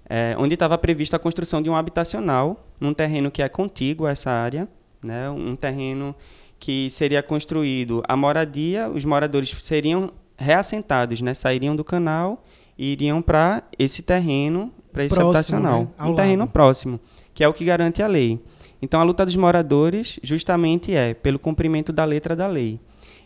é, 0.10 0.36
onde 0.40 0.56
estava 0.56 0.76
prevista 0.78 1.18
a 1.18 1.20
construção 1.20 1.62
de 1.62 1.70
um 1.70 1.76
habitacional 1.76 2.66
num 2.82 2.94
terreno 2.94 3.30
que 3.30 3.44
é 3.44 3.48
contíguo 3.48 4.08
a 4.08 4.12
essa 4.12 4.32
área, 4.32 4.68
né, 5.04 5.30
um 5.30 5.56
terreno 5.56 6.16
que 6.60 6.90
seria 6.90 7.22
construído 7.22 8.04
a 8.08 8.16
moradia, 8.16 8.90
os 8.90 9.06
moradores 9.06 9.56
seriam 9.60 10.12
reassentados, 10.38 11.22
né, 11.22 11.34
sairiam 11.34 11.76
do 11.76 11.84
canal 11.84 12.44
e 12.78 12.92
iriam 12.92 13.22
para 13.22 13.64
esse 13.78 14.02
terreno, 14.02 14.72
para 14.92 15.04
esse 15.04 15.16
próximo, 15.16 15.32
habitacional, 15.32 15.82
né? 15.84 16.06
um 16.06 16.16
terreno 16.16 16.42
lado. 16.42 16.52
próximo, 16.52 17.00
que 17.34 17.44
é 17.44 17.48
o 17.48 17.54
que 17.54 17.66
garante 17.66 18.02
a 18.02 18.08
lei. 18.08 18.40
Então 18.82 19.00
a 19.00 19.04
luta 19.04 19.26
dos 19.26 19.36
moradores 19.36 20.20
justamente 20.22 20.94
é 20.94 21.14
pelo 21.14 21.40
cumprimento 21.40 21.92
da 21.92 22.06
letra 22.06 22.36
da 22.36 22.48
lei. 22.48 22.80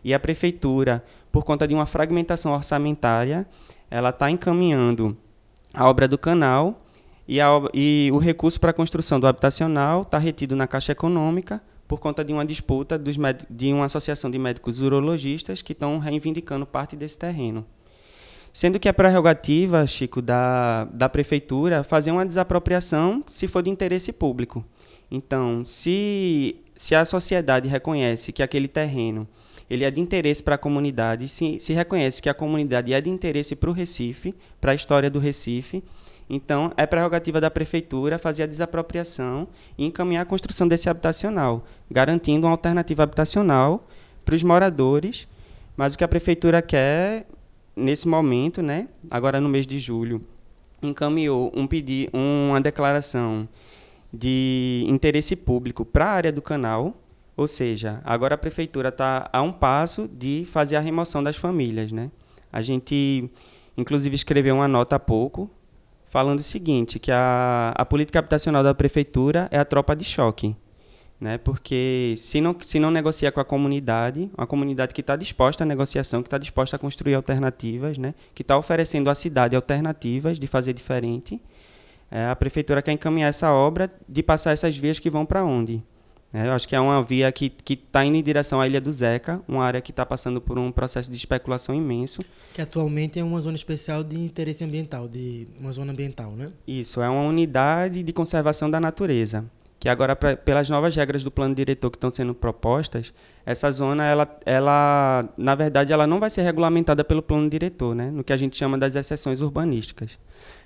E 0.03 0.13
a 0.13 0.19
prefeitura, 0.19 1.03
por 1.31 1.43
conta 1.43 1.67
de 1.67 1.73
uma 1.73 1.85
fragmentação 1.85 2.53
orçamentária, 2.53 3.45
ela 3.89 4.09
está 4.09 4.31
encaminhando 4.31 5.17
a 5.73 5.88
obra 5.89 6.07
do 6.07 6.17
canal 6.17 6.81
e, 7.27 7.39
a, 7.39 7.47
e 7.73 8.09
o 8.13 8.17
recurso 8.17 8.59
para 8.59 8.71
a 8.71 8.73
construção 8.73 9.19
do 9.19 9.27
habitacional 9.27 10.01
está 10.03 10.17
retido 10.17 10.55
na 10.55 10.67
Caixa 10.67 10.93
Econômica 10.93 11.61
por 11.91 12.00
conta 12.00 12.24
de 12.24 12.31
uma 12.31 12.45
disputa 12.45 12.98
dos 12.98 13.17
de 13.50 13.74
uma 13.74 13.83
associação 13.83 14.31
de 14.31 14.39
médicos 14.39 14.79
urologistas 14.79 15.62
que 15.62 15.74
estão 15.74 16.00
reivindicando 16.00 16.65
parte 16.65 16.95
desse 16.95 17.19
terreno. 17.19 17.65
Sendo 18.53 18.79
que 18.79 18.88
é 18.88 18.93
prerrogativa, 18.93 19.86
Chico, 19.86 20.21
da, 20.21 20.86
da 20.86 21.10
prefeitura 21.10 21.83
fazer 21.83 22.12
uma 22.12 22.25
desapropriação 22.25 23.21
se 23.27 23.45
for 23.45 23.62
de 23.62 23.69
interesse 23.69 24.13
público. 24.13 24.63
Então, 25.12 25.65
se, 25.65 26.55
se 26.77 26.95
a 26.95 27.03
sociedade 27.03 27.67
reconhece 27.67 28.31
que 28.31 28.41
aquele 28.41 28.69
terreno 28.69 29.27
ele 29.69 29.83
é 29.83 29.91
de 29.91 30.00
interesse 30.00 30.41
para 30.41 30.55
a 30.55 30.57
comunidade, 30.57 31.27
se, 31.27 31.60
se 31.60 31.74
reconhece 31.74 32.21
que 32.21 32.29
a 32.29 32.33
comunidade 32.33 32.93
é 32.93 33.01
de 33.01 33.10
interesse 33.10 33.53
para 33.53 33.69
o 33.69 33.74
Recife, 33.74 34.33
para 34.62 34.71
a 34.71 34.75
história 34.75 35.10
do 35.10 35.19
Recife, 35.19 35.83
então 36.33 36.71
é 36.77 36.85
prerrogativa 36.85 37.41
da 37.41 37.51
prefeitura 37.51 38.17
fazer 38.17 38.43
a 38.43 38.45
desapropriação 38.45 39.50
e 39.77 39.85
encaminhar 39.85 40.23
a 40.23 40.25
construção 40.25 40.65
desse 40.65 40.89
habitacional, 40.89 41.65
garantindo 41.91 42.47
uma 42.47 42.53
alternativa 42.53 43.03
habitacional 43.03 43.85
para 44.23 44.33
os 44.33 44.41
moradores. 44.41 45.27
Mas 45.75 45.93
o 45.93 45.97
que 45.97 46.05
a 46.05 46.07
prefeitura 46.07 46.61
quer 46.61 47.27
nesse 47.75 48.07
momento, 48.07 48.61
né, 48.61 48.88
agora 49.09 49.41
no 49.41 49.50
mês 49.50 49.67
de 49.67 49.77
julho, 49.77 50.21
encaminhou 50.81 51.51
um 51.53 51.67
pedir, 51.67 52.09
uma 52.13 52.61
declaração 52.61 53.45
de 54.13 54.85
interesse 54.88 55.35
público 55.35 55.83
para 55.83 56.05
a 56.05 56.11
área 56.11 56.31
do 56.31 56.41
canal, 56.41 56.95
ou 57.35 57.45
seja, 57.45 58.00
agora 58.05 58.35
a 58.35 58.38
prefeitura 58.38 58.88
está 58.88 59.29
a 59.33 59.41
um 59.41 59.51
passo 59.51 60.07
de 60.07 60.47
fazer 60.50 60.77
a 60.77 60.79
remoção 60.79 61.21
das 61.21 61.35
famílias, 61.35 61.91
né? 61.91 62.09
A 62.53 62.61
gente, 62.61 63.29
inclusive, 63.75 64.15
escreveu 64.15 64.55
uma 64.55 64.67
nota 64.67 64.95
há 64.95 65.00
pouco 65.00 65.50
falando 66.11 66.39
o 66.39 66.43
seguinte, 66.43 66.99
que 66.99 67.09
a, 67.09 67.73
a 67.73 67.85
política 67.85 68.19
habitacional 68.19 68.61
da 68.61 68.75
prefeitura 68.75 69.47
é 69.49 69.57
a 69.57 69.63
tropa 69.63 69.95
de 69.95 70.03
choque, 70.03 70.53
né? 71.17 71.37
Porque 71.37 72.15
se 72.17 72.41
não 72.41 72.53
se 72.59 72.79
não 72.79 72.91
negocia 72.91 73.31
com 73.31 73.39
a 73.39 73.45
comunidade, 73.45 74.29
uma 74.37 74.45
comunidade 74.45 74.93
que 74.93 74.99
está 74.99 75.15
disposta 75.15 75.63
à 75.63 75.65
negociação, 75.65 76.21
que 76.21 76.27
está 76.27 76.37
disposta 76.37 76.75
a 76.75 76.79
construir 76.79 77.13
alternativas, 77.13 77.97
né? 77.97 78.13
Que 78.35 78.41
está 78.41 78.57
oferecendo 78.57 79.09
à 79.09 79.15
cidade 79.15 79.55
alternativas 79.55 80.37
de 80.37 80.47
fazer 80.47 80.73
diferente, 80.73 81.41
é, 82.11 82.25
a 82.25 82.35
prefeitura 82.35 82.81
quer 82.81 82.91
encaminhar 82.91 83.29
essa 83.29 83.53
obra 83.53 83.89
de 84.07 84.21
passar 84.21 84.51
essas 84.51 84.75
vias 84.75 84.99
que 84.99 85.09
vão 85.09 85.25
para 85.25 85.45
onde? 85.45 85.81
É, 86.33 86.47
eu 86.47 86.53
acho 86.53 86.67
que 86.67 86.75
é 86.75 86.79
uma 86.79 87.03
via 87.03 87.29
que 87.31 87.51
está 87.67 88.05
indo 88.05 88.15
em 88.15 88.23
direção 88.23 88.61
à 88.61 88.67
Ilha 88.67 88.79
do 88.79 88.91
Zeca, 88.91 89.41
uma 89.47 89.65
área 89.65 89.81
que 89.81 89.91
está 89.91 90.05
passando 90.05 90.39
por 90.39 90.57
um 90.57 90.71
processo 90.71 91.11
de 91.11 91.17
especulação 91.17 91.75
imenso. 91.75 92.21
Que 92.53 92.61
atualmente 92.61 93.19
é 93.19 93.23
uma 93.23 93.39
zona 93.41 93.55
especial 93.55 94.03
de 94.03 94.17
interesse 94.17 94.63
ambiental, 94.63 95.09
de 95.09 95.47
uma 95.59 95.71
zona 95.71 95.91
ambiental, 95.91 96.31
né? 96.31 96.51
Isso, 96.65 97.01
é 97.01 97.09
uma 97.09 97.23
unidade 97.23 98.01
de 98.01 98.13
conservação 98.13 98.69
da 98.69 98.79
natureza. 98.79 99.45
Que 99.77 99.89
agora, 99.89 100.15
pra, 100.15 100.38
pelas 100.38 100.69
novas 100.69 100.95
regras 100.95 101.23
do 101.23 101.31
plano 101.31 101.55
diretor 101.55 101.89
que 101.89 101.97
estão 101.97 102.11
sendo 102.11 102.35
propostas, 102.35 103.11
essa 103.43 103.69
zona, 103.71 104.05
ela, 104.05 104.39
ela, 104.45 105.27
na 105.35 105.55
verdade, 105.55 105.91
ela 105.91 106.05
não 106.05 106.19
vai 106.19 106.29
ser 106.29 106.43
regulamentada 106.43 107.03
pelo 107.03 107.21
plano 107.21 107.50
diretor, 107.50 107.95
né? 107.95 108.11
no 108.11 108.23
que 108.23 108.31
a 108.31 108.38
gente 108.38 108.55
chama 108.55 108.77
das 108.77 108.95
exceções 108.95 109.41
urbanísticas. 109.41 110.19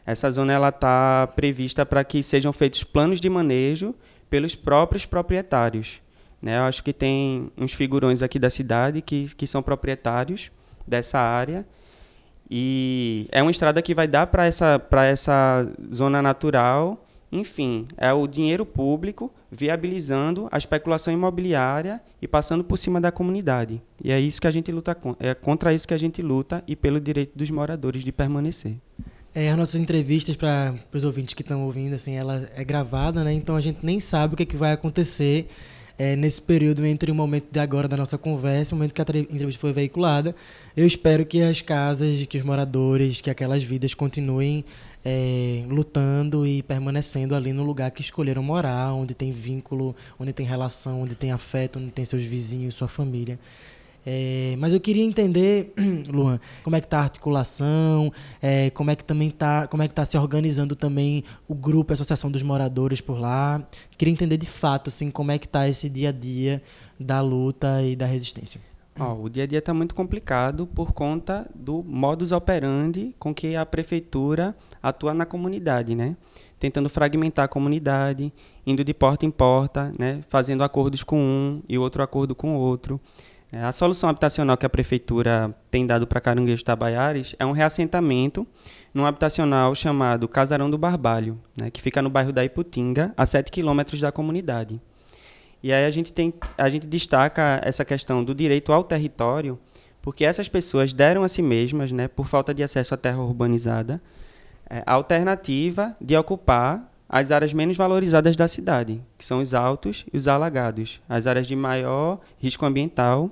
Essa 0.06 0.30
zona 0.30 0.52
ela 0.52 0.68
está 0.68 1.28
prevista 1.28 1.86
para 1.86 2.04
que 2.04 2.22
sejam 2.22 2.52
feitos 2.52 2.84
planos 2.84 3.22
de 3.22 3.30
manejo 3.30 3.96
pelos 4.30 4.56
próprios 4.56 5.06
proprietários. 5.06 6.02
Né? 6.42 6.58
Eu 6.58 6.64
acho 6.64 6.84
que 6.84 6.94
tem 6.94 7.52
uns 7.58 7.74
figurões 7.74 8.22
aqui 8.22 8.40
da 8.40 8.50
cidade 8.50 9.02
que, 9.02 9.30
que 9.36 9.48
são 9.48 9.62
proprietários 9.62 10.52
dessa 10.88 11.20
área 11.20 11.66
e 12.50 13.28
é 13.32 13.42
uma 13.42 13.52
estrada 13.52 13.82
que 13.82 13.96
vai 13.96 14.08
dar 14.08 14.28
para 14.28 14.46
essa, 14.46 14.82
essa 15.04 15.68
zona 15.92 16.22
natural. 16.22 17.04
Enfim, 17.32 17.88
é 17.98 18.14
o 18.14 18.28
dinheiro 18.28 18.66
público 18.66 19.32
viabilizando 19.52 20.48
a 20.52 20.58
especulação 20.58 21.14
imobiliária 21.14 22.02
e 22.22 22.28
passando 22.28 22.64
por 22.64 22.78
cima 22.78 23.02
da 23.02 23.12
comunidade. 23.12 23.82
E 24.04 24.12
é 24.12 24.20
isso 24.20 24.40
que 24.40 24.48
a 24.48 24.52
gente 24.52 24.72
luta 24.72 24.96
é 25.20 25.34
contra 25.34 25.74
isso 25.74 25.88
que 25.88 25.94
a 25.94 25.98
gente 25.98 26.22
luta 26.22 26.64
e 26.68 26.76
pelo 26.76 27.00
direito 27.00 27.38
dos 27.38 27.50
moradores 27.50 28.04
de 28.04 28.12
permanecer. 28.12 28.76
É, 29.38 29.50
as 29.50 29.58
nossas 29.58 29.82
entrevistas 29.82 30.34
para 30.38 30.74
os 30.94 31.04
ouvintes 31.04 31.34
que 31.34 31.42
estão 31.42 31.66
ouvindo, 31.66 31.94
assim, 31.94 32.14
ela 32.14 32.50
é 32.56 32.64
gravada, 32.64 33.22
né? 33.22 33.34
Então 33.34 33.58
a 33.58 33.60
gente 33.60 33.80
nem 33.84 34.00
sabe 34.00 34.34
o 34.34 34.38
que, 34.38 34.44
é 34.44 34.46
que 34.46 34.56
vai 34.56 34.72
acontecer 34.72 35.50
é, 36.00 36.16
nesse 36.16 36.42
período 36.42 36.86
entre 36.86 37.12
o 37.12 37.16
momento 37.16 37.48
de 37.52 37.60
agora 37.60 37.86
da 37.86 37.98
nossa 37.98 38.18
conversa 38.18 38.74
e 38.74 38.74
o 38.74 38.78
momento 38.78 38.94
que 38.94 39.02
a 39.02 39.04
entrevista 39.04 39.60
foi 39.60 39.74
veiculada. 39.74 40.34
Eu 40.76 40.88
espero 40.88 41.26
que 41.26 41.42
as 41.42 41.62
casas, 41.62 42.26
que 42.26 42.38
os 42.38 42.44
moradores, 42.44 43.20
que 43.20 43.30
aquelas 43.30 43.62
vidas 43.62 43.94
continuem 43.94 44.64
é, 45.04 45.66
lutando 45.68 46.48
e 46.48 46.64
permanecendo 46.64 47.36
ali 47.36 47.52
no 47.52 47.64
lugar 47.64 47.92
que 47.92 48.00
escolheram 48.00 48.42
morar, 48.42 48.94
onde 48.94 49.14
tem 49.14 49.34
vínculo, 49.34 49.94
onde 50.18 50.32
tem 50.32 50.46
relação, 50.46 51.02
onde 51.02 51.14
tem 51.14 51.34
afeto, 51.34 51.78
onde 51.78 51.92
tem 51.92 52.06
seus 52.06 52.24
vizinhos, 52.24 52.74
sua 52.74 52.88
família. 52.88 53.38
É, 54.06 54.56
mas 54.60 54.74
eu 54.74 54.80
queria 54.80 55.04
entender, 55.04 55.74
Luan, 56.08 56.40
como 56.64 56.76
é 56.76 56.80
que 56.80 56.86
está 56.86 57.00
a 57.00 57.04
articulação, 57.04 58.12
é, 58.42 58.70
como 58.70 58.92
é 58.92 58.96
que 58.96 59.04
também 59.04 59.32
tá, 59.32 59.68
como 59.68 59.82
é 59.82 59.88
que 59.88 59.94
está 59.94 60.06
se 60.06 60.18
organizando 60.18 60.76
também 60.76 61.24
o 61.48 61.56
grupo, 61.56 61.92
a 61.92 61.96
associação 61.96 62.30
dos 62.30 62.44
moradores 62.44 63.02
por 63.02 63.20
lá. 63.20 63.66
Queria 63.98 64.12
entender 64.12 64.38
de 64.38 64.46
fato, 64.46 64.90
assim, 64.90 65.10
como 65.10 65.32
é 65.32 65.40
que 65.40 65.48
está 65.48 65.68
esse 65.68 65.90
dia 65.90 66.10
a 66.10 66.12
dia 66.12 66.62
da 67.00 67.20
luta 67.22 67.82
e 67.82 67.96
da 67.96 68.06
resistência. 68.06 68.62
Oh, 68.98 69.24
o 69.24 69.30
dia 69.30 69.44
a 69.44 69.46
dia 69.46 69.60
está 69.60 69.74
muito 69.74 69.94
complicado 69.94 70.66
por 70.66 70.94
conta 70.94 71.46
do 71.54 71.84
modus 71.84 72.32
operandi 72.32 73.14
com 73.20 73.34
que 73.34 73.54
a 73.54 73.66
prefeitura 73.66 74.56
atua 74.82 75.14
na 75.14 75.26
comunidade, 75.26 75.94
né? 75.94 76.16
Tentando 76.58 76.88
fragmentar 76.88 77.44
a 77.44 77.48
comunidade, 77.50 78.32
indo 78.66 78.86
de 78.86 78.94
porta 78.94 79.26
em 79.26 79.32
porta, 79.32 79.92
né? 80.00 80.22
Fazendo 80.30 80.64
acordos 80.64 81.04
com 81.04 81.20
um 81.20 81.62
e 81.68 81.78
outro 81.78 82.02
acordo 82.02 82.34
com 82.34 82.56
outro. 82.56 83.02
É, 83.56 83.64
a 83.64 83.72
solução 83.72 84.10
habitacional 84.10 84.58
que 84.58 84.66
a 84.66 84.70
prefeitura 84.70 85.56
tem 85.72 85.88
dado 85.88 86.06
para 86.06 86.20
Caranguejo 86.20 86.62
Tabaiares 86.62 87.38
é 87.40 87.46
um 87.46 87.54
reassentamento 87.54 88.46
num 88.94 89.06
habitacional 89.06 89.74
chamado 89.74 90.28
Casarão 90.28 90.70
do 90.70 90.78
Barbalho, 90.78 91.40
né, 91.58 91.72
que 91.72 91.82
fica 91.82 92.02
no 92.02 92.10
bairro 92.10 92.34
da 92.34 92.44
Iputinga, 92.44 93.14
a 93.16 93.26
7 93.26 93.50
quilômetros 93.50 94.02
da 94.02 94.12
comunidade. 94.12 94.82
E 95.64 95.72
aí 95.72 95.86
a 95.86 95.90
gente, 95.90 96.12
tem, 96.12 96.34
a 96.58 96.70
gente 96.70 96.86
destaca 96.86 97.62
essa 97.64 97.86
questão 97.86 98.26
do 98.26 98.36
direito 98.36 98.74
ao 98.74 98.84
território, 98.84 99.58
porque 100.02 100.26
essas 100.26 100.50
pessoas 100.50 100.92
deram 100.92 101.24
a 101.24 101.30
si 101.30 101.42
mesmas, 101.42 101.94
né, 101.94 102.10
por 102.10 102.28
falta 102.28 102.54
de 102.54 102.62
acesso 102.62 102.94
à 102.94 102.98
terra 102.98 103.22
urbanizada, 103.22 104.02
é, 104.70 104.84
a 104.86 104.92
alternativa 104.92 105.96
de 106.02 106.18
ocupar 106.18 106.92
as 107.08 107.32
áreas 107.32 107.54
menos 107.54 107.78
valorizadas 107.78 108.36
da 108.36 108.50
cidade, 108.50 109.02
que 109.18 109.26
são 109.26 109.40
os 109.40 109.54
altos 109.54 110.06
e 110.12 110.18
os 110.18 110.28
alagados, 110.28 111.00
as 111.08 111.26
áreas 111.26 111.48
de 111.48 111.56
maior 111.56 112.20
risco 112.38 112.66
ambiental 112.66 113.32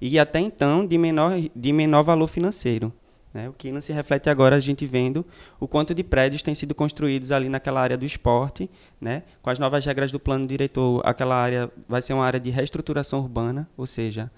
e 0.00 0.18
até 0.18 0.40
então 0.40 0.86
de 0.86 0.96
menor, 0.96 1.32
de 1.54 1.72
menor 1.72 2.02
valor 2.02 2.28
financeiro. 2.28 2.92
Né? 3.32 3.48
O 3.48 3.52
que 3.52 3.70
não 3.70 3.80
se 3.80 3.92
reflete 3.92 4.30
agora 4.30 4.56
a 4.56 4.60
gente 4.60 4.86
vendo 4.86 5.24
o 5.60 5.68
quanto 5.68 5.94
de 5.94 6.02
prédios 6.02 6.42
têm 6.42 6.54
sido 6.54 6.74
construídos 6.74 7.30
ali 7.30 7.48
naquela 7.48 7.80
área 7.80 7.96
do 7.96 8.04
esporte, 8.04 8.70
né? 9.00 9.22
com 9.42 9.50
as 9.50 9.58
novas 9.58 9.84
regras 9.84 10.10
do 10.10 10.18
plano 10.18 10.46
diretor, 10.46 11.02
aquela 11.04 11.36
área 11.36 11.70
vai 11.88 12.00
ser 12.00 12.14
uma 12.14 12.24
área 12.24 12.40
de 12.40 12.50
reestruturação 12.50 13.20
urbana, 13.20 13.68
ou 13.76 13.86
seja, 13.86 14.30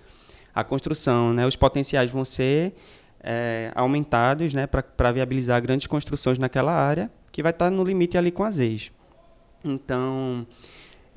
a 0.54 0.64
construção, 0.64 1.32
né? 1.32 1.46
os 1.46 1.56
potenciais 1.56 2.10
vão 2.10 2.24
ser 2.24 2.74
é, 3.22 3.70
aumentados 3.74 4.52
né? 4.52 4.66
para 4.66 5.12
viabilizar 5.12 5.62
grandes 5.62 5.86
construções 5.86 6.38
naquela 6.38 6.72
área, 6.72 7.10
que 7.30 7.42
vai 7.42 7.50
estar 7.50 7.70
no 7.70 7.84
limite 7.84 8.18
ali 8.18 8.32
com 8.32 8.42
as 8.42 8.58
ex. 8.58 8.90
Então, 9.64 10.46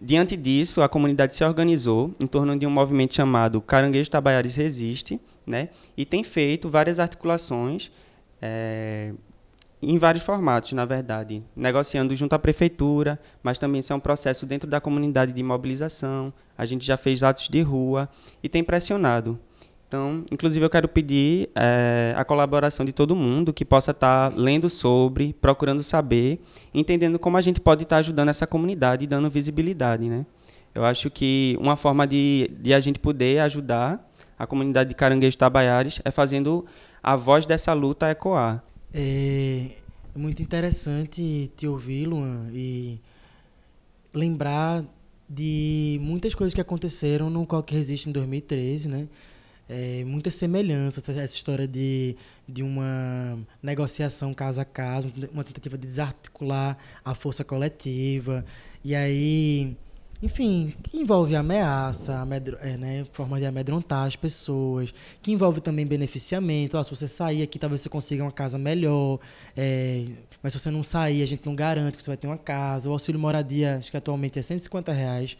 Diante 0.05 0.35
disso, 0.35 0.81
a 0.81 0.89
comunidade 0.89 1.33
se 1.33 1.45
organizou 1.45 2.13
em 2.19 2.27
torno 2.27 2.59
de 2.59 2.67
um 2.67 2.69
movimento 2.69 3.15
chamado 3.15 3.61
Caranguejo 3.61 4.11
Tabaiares 4.11 4.53
Resiste, 4.53 5.17
né? 5.47 5.69
e 5.95 6.03
tem 6.03 6.25
feito 6.25 6.69
várias 6.69 6.99
articulações 6.99 7.89
é, 8.41 9.13
em 9.81 9.97
vários 9.97 10.25
formatos, 10.25 10.73
na 10.73 10.83
verdade, 10.83 11.41
negociando 11.55 12.13
junto 12.17 12.33
à 12.33 12.39
prefeitura, 12.39 13.17
mas 13.41 13.57
também 13.57 13.79
isso 13.79 13.93
é 13.93 13.95
um 13.95 13.99
processo 13.99 14.45
dentro 14.45 14.69
da 14.69 14.81
comunidade 14.81 15.31
de 15.31 15.41
mobilização. 15.41 16.33
A 16.57 16.65
gente 16.65 16.85
já 16.85 16.97
fez 16.97 17.23
atos 17.23 17.47
de 17.47 17.61
rua 17.61 18.09
e 18.43 18.49
tem 18.49 18.61
pressionado. 18.61 19.39
Então, 19.93 20.25
inclusive, 20.31 20.65
eu 20.65 20.71
quero 20.71 20.87
pedir 20.87 21.51
é, 21.53 22.15
a 22.17 22.25
colaboração 22.25 22.83
de 22.83 22.91
todo 22.91 23.15
mundo 23.15 23.53
que 23.53 23.63
possa 23.63 23.91
estar 23.91 24.31
tá 24.31 24.35
lendo 24.35 24.67
sobre, 24.67 25.33
procurando 25.33 25.83
saber, 25.83 26.41
entendendo 26.73 27.19
como 27.19 27.37
a 27.37 27.41
gente 27.41 27.61
pode 27.61 27.83
estar 27.83 27.97
tá 27.97 27.99
ajudando 27.99 28.29
essa 28.29 28.47
comunidade 28.47 29.03
e 29.03 29.07
dando 29.07 29.29
visibilidade, 29.29 30.09
né? 30.09 30.25
Eu 30.73 30.83
acho 30.83 31.11
que 31.11 31.55
uma 31.61 31.75
forma 31.75 32.07
de, 32.07 32.49
de 32.59 32.73
a 32.73 32.79
gente 32.79 32.97
poder 32.97 33.37
ajudar 33.41 34.03
a 34.35 34.47
comunidade 34.47 34.89
de 34.89 34.95
Caranguejo 34.95 35.37
Tabaiares 35.37 36.01
é 36.03 36.09
fazendo 36.09 36.65
a 37.03 37.15
voz 37.15 37.45
dessa 37.45 37.71
luta 37.73 38.09
ecoar. 38.09 38.63
É 38.91 39.67
muito 40.15 40.41
interessante 40.41 41.51
te 41.55 41.67
ouvir, 41.67 42.07
Luan, 42.07 42.47
e 42.51 42.99
lembrar 44.11 44.83
de 45.29 45.99
muitas 46.01 46.33
coisas 46.33 46.51
que 46.51 46.61
aconteceram 46.61 47.29
no 47.29 47.45
Coque 47.45 47.75
Resiste 47.75 48.09
em 48.09 48.11
2013, 48.11 48.89
né? 48.89 49.07
É, 49.69 50.03
muitas 50.05 50.35
semelhanças, 50.35 51.07
essa 51.07 51.35
história 51.35 51.67
de, 51.67 52.15
de 52.47 52.61
uma 52.61 53.39
negociação 53.61 54.33
casa 54.33 54.63
a 54.63 54.65
casa, 54.65 55.11
uma 55.31 55.43
tentativa 55.43 55.77
de 55.77 55.87
desarticular 55.87 56.77
a 57.03 57.15
força 57.15 57.43
coletiva, 57.43 58.45
e 58.83 58.93
aí 58.93 59.75
enfim, 60.23 60.73
que 60.83 60.97
envolve 60.97 61.35
ameaça, 61.35 62.17
amedro, 62.17 62.57
é, 62.61 62.77
né, 62.77 63.05
forma 63.11 63.37
de 63.41 63.45
amedrontar 63.45 64.07
as 64.07 64.15
pessoas, 64.15 64.93
que 65.21 65.33
envolve 65.33 65.59
também 65.59 65.85
beneficiamento. 65.85 66.81
se 66.81 66.89
você 66.89 67.09
sair 67.09 67.41
aqui, 67.41 67.59
talvez 67.59 67.81
você 67.81 67.89
consiga 67.89 68.23
uma 68.23 68.31
casa 68.31 68.57
melhor, 68.57 69.19
é, 69.55 70.05
mas 70.41 70.53
se 70.53 70.59
você 70.59 70.71
não 70.71 70.81
sair, 70.81 71.21
a 71.21 71.25
gente 71.25 71.45
não 71.45 71.53
garante 71.53 71.97
que 71.97 72.03
você 72.03 72.09
vai 72.09 72.15
ter 72.15 72.27
uma 72.27 72.37
casa. 72.37 72.89
O 72.89 72.93
auxílio 72.93 73.19
moradia, 73.19 73.75
acho 73.75 73.91
que 73.91 73.97
atualmente 73.97 74.39
é 74.39 74.41
150 74.41 74.93
reais, 74.93 75.37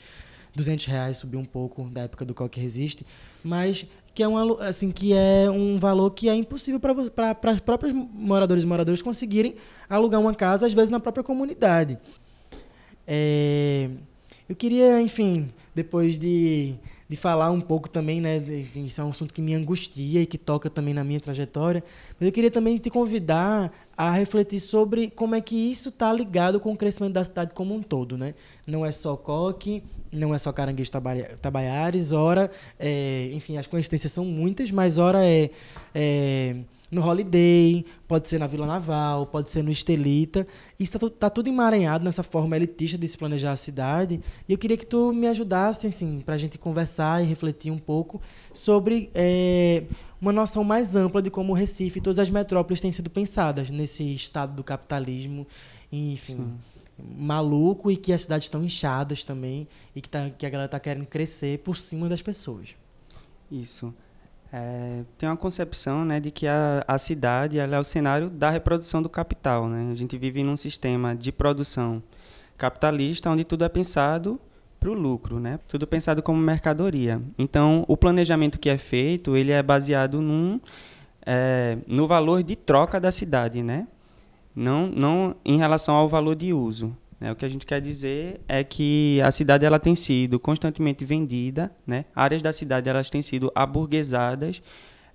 200 0.56 0.86
reais, 0.86 1.18
subiu 1.18 1.40
um 1.40 1.46
pouco 1.46 1.84
da 1.90 2.02
época 2.02 2.24
do 2.26 2.34
Coque 2.34 2.60
Resiste, 2.60 3.06
mas 3.44 3.86
que 4.14 4.22
é, 4.22 4.28
uma, 4.28 4.64
assim, 4.64 4.92
que 4.92 5.14
é 5.14 5.50
um 5.50 5.80
valor 5.80 6.12
que 6.12 6.30
é 6.30 6.36
impossível 6.36 6.80
para 6.80 7.52
os 7.54 7.60
próprios 7.60 7.94
moradores 7.94 8.64
e 8.64 8.68
moradoras 8.68 9.02
conseguirem 9.02 9.56
alugar 9.90 10.22
uma 10.22 10.36
casa, 10.36 10.68
às 10.68 10.74
vezes 10.74 10.90
na 10.92 11.00
própria 11.00 11.24
comunidade. 11.24 11.98
É, 13.08 13.90
eu 14.48 14.56
queria, 14.56 15.02
enfim, 15.02 15.50
depois 15.74 16.18
de, 16.20 16.76
de 17.14 17.18
falar 17.18 17.52
um 17.52 17.62
pouco 17.62 17.88
também, 17.88 18.20
né? 18.20 18.38
Isso 18.76 19.00
é 19.00 19.04
um 19.04 19.12
assunto 19.12 19.32
que 19.32 19.40
me 19.40 19.54
angustia 19.54 20.22
e 20.22 20.26
que 20.26 20.36
toca 20.36 20.68
também 20.68 20.96
na 20.96 21.04
minha 21.04 21.20
trajetória, 21.20 21.84
mas 22.20 22.26
eu 22.26 22.32
queria 22.32 22.50
também 22.50 22.76
te 22.80 22.90
convidar 22.90 23.72
a 23.96 24.10
refletir 24.10 24.60
sobre 24.60 25.12
como 25.12 25.36
é 25.36 25.40
que 25.40 25.56
isso 25.56 25.90
está 25.90 26.12
ligado 26.12 26.60
com 26.60 26.74
o 26.74 26.76
crescimento 26.76 27.14
da 27.14 27.24
cidade 27.24 27.54
como 27.54 27.76
um 27.76 27.84
todo, 27.84 28.18
né? 28.18 28.34
Não 28.66 28.84
é 28.84 28.92
só 28.92 29.16
Coque, 29.16 29.84
não 30.12 30.34
é 30.34 30.40
só 30.40 30.52
Caranguejo 30.52 30.90
Tabaiares, 31.40 32.12
ora, 32.12 32.50
é, 32.80 33.30
enfim, 33.32 33.58
as 33.58 33.68
coincidências 33.68 34.12
são 34.12 34.26
muitas, 34.26 34.72
mas 34.72 34.98
ora 34.98 35.24
é, 35.24 35.52
é 35.94 36.56
no 36.94 37.06
Holiday, 37.06 37.86
pode 38.08 38.30
ser 38.30 38.40
na 38.40 38.48
Vila 38.48 38.66
Naval, 38.66 39.26
pode 39.26 39.50
ser 39.50 39.64
no 39.64 39.72
Estelita. 39.72 40.48
Isso 40.80 40.96
está 40.96 41.10
tá 41.10 41.30
tudo 41.30 41.50
emaranhado 41.50 42.04
nessa 42.06 42.24
forma 42.24 42.56
elitista 42.56 42.98
de 42.98 43.08
se 43.08 43.18
planejar 43.18 43.52
a 43.52 43.56
cidade. 43.56 44.22
E 44.48 44.52
eu 44.52 44.58
queria 44.58 44.78
que 44.78 44.86
tu 44.86 45.12
me 45.12 45.28
ajudasse, 45.28 45.88
assim, 45.88 46.22
para 46.22 46.36
a 46.36 46.38
gente 46.38 46.58
conversar 46.58 47.24
e 47.24 47.28
refletir 47.28 47.72
um 47.72 47.78
pouco 47.78 48.22
sobre 48.54 49.10
é, 49.14 49.84
uma 50.22 50.32
noção 50.32 50.64
mais 50.64 50.96
ampla 50.96 51.22
de 51.22 51.30
como 51.30 51.54
o 51.54 51.56
Recife 51.56 52.00
e 52.00 52.02
todas 52.02 52.20
as 52.20 52.30
metrópoles 52.30 52.80
têm 52.80 52.92
sido 52.92 53.10
pensadas 53.10 53.70
nesse 53.70 54.04
estado 54.14 54.54
do 54.54 54.64
capitalismo, 54.64 55.48
enfim. 55.92 56.38
Sim 56.38 56.74
maluco 56.98 57.92
e 57.92 57.98
que 57.98 58.14
as 58.14 58.22
cidades 58.22 58.46
estão 58.46 58.64
inchadas 58.64 59.24
também 59.24 59.68
e 59.96 60.02
que, 60.02 60.10
tá, 60.10 60.30
que 60.30 60.46
a 60.46 60.50
galera 60.50 60.68
está 60.68 60.80
querendo 60.80 61.06
crescer 61.06 61.60
por 61.60 61.78
cima 61.78 62.08
das 62.08 62.22
pessoas. 62.22 62.76
Isso. 63.52 63.94
É, 64.56 65.02
tem 65.18 65.28
uma 65.28 65.36
concepção 65.36 66.06
né, 66.06 66.20
de 66.20 66.30
que 66.30 66.48
a, 66.48 66.86
a 66.88 67.00
cidade 67.00 67.58
é 67.58 67.80
o 67.80 67.84
cenário 67.84 68.30
da 68.30 68.52
reprodução 68.52 69.02
do 69.02 69.10
capital. 69.10 69.68
Né? 69.68 69.92
A 69.92 69.96
gente 69.96 70.16
vive 70.16 70.44
num 70.44 70.56
sistema 70.56 71.16
de 71.16 71.32
produção 71.32 72.04
capitalista 72.56 73.32
onde 73.32 73.44
tudo 73.44 73.66
é 73.66 73.70
pensado 73.70 74.40
para 74.80 74.92
o 74.92 74.94
lucro, 74.94 75.40
né? 75.40 75.60
tudo 75.68 75.88
pensado 75.88 76.22
como 76.22 76.40
mercadoria. 76.40 77.20
Então, 77.36 77.84
o 77.88 77.98
planejamento 77.98 78.60
que 78.60 78.70
é 78.70 78.78
feito 78.78 79.36
ele 79.36 79.52
é 79.52 79.64
baseado 79.64 80.22
num, 80.22 80.62
é, 81.26 81.80
no 81.88 82.08
valor 82.08 82.44
de 82.44 82.56
troca 82.56 83.00
da 83.00 83.12
cidade, 83.12 83.64
né? 83.64 83.88
não, 84.56 84.88
não 84.88 85.36
em 85.44 85.58
relação 85.58 85.96
ao 85.96 86.08
valor 86.08 86.36
de 86.36 86.54
uso. 86.54 86.96
Né? 87.24 87.32
O 87.32 87.38
que 87.38 87.46
a 87.46 87.50
gente 87.50 87.66
quer 87.66 87.80
dizer 87.80 88.42
é 88.50 88.66
que 88.66 89.22
a 89.22 89.32
cidade 89.32 89.64
ela 89.64 89.80
tem 89.80 89.96
sido 89.96 90.38
constantemente 90.38 91.06
vendida, 91.06 91.72
né? 91.88 92.04
áreas 92.14 92.42
da 92.42 92.52
cidade 92.52 92.90
elas 92.90 93.10
têm 93.10 93.22
sido 93.22 93.50
aburguesadas 93.56 94.62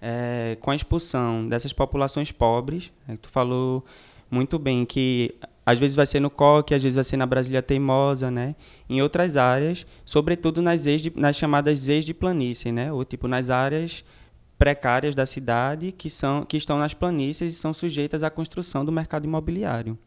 é, 0.00 0.56
com 0.58 0.70
a 0.70 0.74
expulsão 0.74 1.46
dessas 1.46 1.70
populações 1.70 2.32
pobres. 2.32 2.90
Né? 3.06 3.18
Tu 3.20 3.28
falou 3.28 3.84
muito 4.30 4.58
bem 4.58 4.86
que 4.86 5.34
às 5.66 5.78
vezes 5.78 5.94
vai 5.94 6.06
ser 6.06 6.18
no 6.18 6.30
Coque, 6.30 6.74
às 6.74 6.82
vezes 6.82 6.94
vai 6.94 7.04
ser 7.04 7.18
na 7.18 7.26
Brasília 7.26 7.60
Teimosa, 7.60 8.30
né? 8.30 8.56
Em 8.88 9.02
outras 9.02 9.36
áreas, 9.36 9.84
sobretudo 10.02 10.62
nas, 10.62 10.84
de, 10.84 11.12
nas 11.14 11.36
chamadas 11.36 11.88
ex 11.88 12.06
de 12.06 12.14
planície, 12.14 12.72
né? 12.72 12.90
Ou 12.90 13.04
tipo 13.04 13.28
nas 13.28 13.50
áreas 13.50 14.02
precárias 14.58 15.14
da 15.14 15.26
cidade 15.26 15.92
que 15.92 16.08
são 16.08 16.42
que 16.42 16.56
estão 16.56 16.78
nas 16.78 16.94
planícies 16.94 17.52
e 17.52 17.58
são 17.58 17.74
sujeitas 17.74 18.22
à 18.22 18.30
construção 18.30 18.82
do 18.82 18.90
mercado 18.90 19.26
imobiliário. 19.26 19.98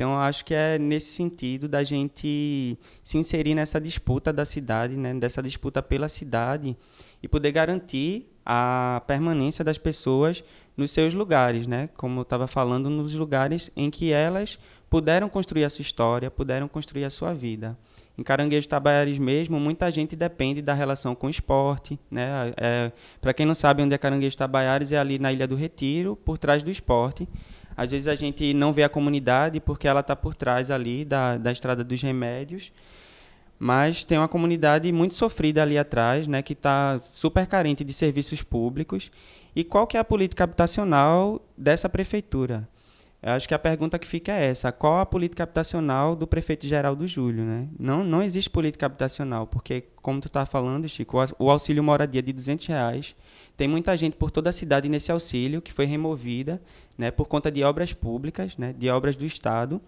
Então, 0.00 0.18
acho 0.18 0.46
que 0.46 0.54
é 0.54 0.78
nesse 0.78 1.12
sentido 1.12 1.68
da 1.68 1.84
gente 1.84 2.78
se 3.04 3.18
inserir 3.18 3.54
nessa 3.54 3.78
disputa 3.78 4.32
da 4.32 4.46
cidade, 4.46 4.96
né, 4.96 5.12
dessa 5.12 5.42
disputa 5.42 5.82
pela 5.82 6.08
cidade 6.08 6.74
e 7.22 7.28
poder 7.28 7.52
garantir 7.52 8.26
a 8.42 9.02
permanência 9.06 9.62
das 9.62 9.76
pessoas 9.76 10.42
nos 10.74 10.90
seus 10.90 11.12
lugares, 11.12 11.66
né? 11.66 11.90
Como 11.98 12.20
eu 12.20 12.22
estava 12.22 12.46
falando, 12.46 12.88
nos 12.88 13.14
lugares 13.14 13.70
em 13.76 13.90
que 13.90 14.10
elas 14.10 14.58
puderam 14.88 15.28
construir 15.28 15.64
a 15.64 15.70
sua 15.70 15.82
história, 15.82 16.30
puderam 16.30 16.66
construir 16.66 17.04
a 17.04 17.10
sua 17.10 17.34
vida. 17.34 17.76
Em 18.16 18.22
Caranguejo 18.22 18.66
Tabaiares 18.66 19.18
mesmo, 19.18 19.60
muita 19.60 19.90
gente 19.90 20.16
depende 20.16 20.62
da 20.62 20.72
relação 20.72 21.14
com 21.14 21.26
o 21.26 21.30
esporte. 21.30 22.00
Né? 22.10 22.54
É, 22.56 22.90
Para 23.20 23.34
quem 23.34 23.44
não 23.44 23.54
sabe 23.54 23.82
onde 23.82 23.94
é 23.94 23.98
Caranguejo 23.98 24.34
Tabaiares, 24.34 24.92
é 24.92 24.98
ali 24.98 25.18
na 25.18 25.30
Ilha 25.30 25.46
do 25.46 25.56
Retiro, 25.56 26.16
por 26.16 26.38
trás 26.38 26.62
do 26.62 26.70
esporte. 26.70 27.28
Às 27.76 27.90
vezes 27.90 28.06
a 28.06 28.14
gente 28.14 28.52
não 28.54 28.72
vê 28.72 28.82
a 28.82 28.88
comunidade 28.88 29.60
porque 29.60 29.88
ela 29.88 30.00
está 30.00 30.14
por 30.14 30.34
trás 30.34 30.70
ali 30.70 31.04
da, 31.04 31.36
da 31.36 31.52
estrada 31.52 31.82
dos 31.82 32.00
remédios, 32.02 32.72
mas 33.58 34.04
tem 34.04 34.18
uma 34.18 34.28
comunidade 34.28 34.90
muito 34.90 35.14
sofrida 35.14 35.62
ali 35.62 35.76
atrás, 35.76 36.26
né, 36.26 36.42
que 36.42 36.54
está 36.54 36.98
super 36.98 37.46
carente 37.46 37.84
de 37.84 37.92
serviços 37.92 38.42
públicos. 38.42 39.10
E 39.54 39.64
qual 39.64 39.86
que 39.86 39.96
é 39.96 40.00
a 40.00 40.04
política 40.04 40.44
habitacional 40.44 41.44
dessa 41.56 41.88
prefeitura? 41.88 42.68
Eu 43.22 43.32
acho 43.32 43.46
que 43.46 43.52
a 43.52 43.58
pergunta 43.58 43.98
que 43.98 44.06
fica 44.06 44.32
é 44.32 44.46
essa: 44.46 44.72
qual 44.72 44.98
a 44.98 45.06
política 45.06 45.42
habitacional 45.42 46.16
do 46.16 46.26
prefeito 46.26 46.66
Geraldo 46.66 47.06
Júlio? 47.06 47.44
Né? 47.44 47.68
Não, 47.78 48.02
não 48.02 48.22
existe 48.22 48.48
política 48.48 48.86
habitacional, 48.86 49.46
porque, 49.46 49.84
como 49.96 50.20
tu 50.20 50.26
está 50.26 50.46
falando, 50.46 50.88
Chico, 50.88 51.18
o 51.38 51.50
auxílio 51.50 51.84
moradia 51.84 52.22
de 52.22 52.32
200 52.32 52.66
reais, 52.66 53.14
tem 53.56 53.68
muita 53.68 53.94
gente 53.96 54.16
por 54.16 54.30
toda 54.30 54.48
a 54.48 54.52
cidade 54.52 54.88
nesse 54.88 55.12
auxílio 55.12 55.60
que 55.60 55.72
foi 55.72 55.84
removida 55.84 56.62
né, 56.96 57.10
por 57.10 57.26
conta 57.26 57.50
de 57.50 57.62
obras 57.62 57.92
públicas, 57.92 58.56
né, 58.56 58.74
de 58.76 58.88
obras 58.88 59.16
do 59.16 59.26
Estado, 59.26 59.80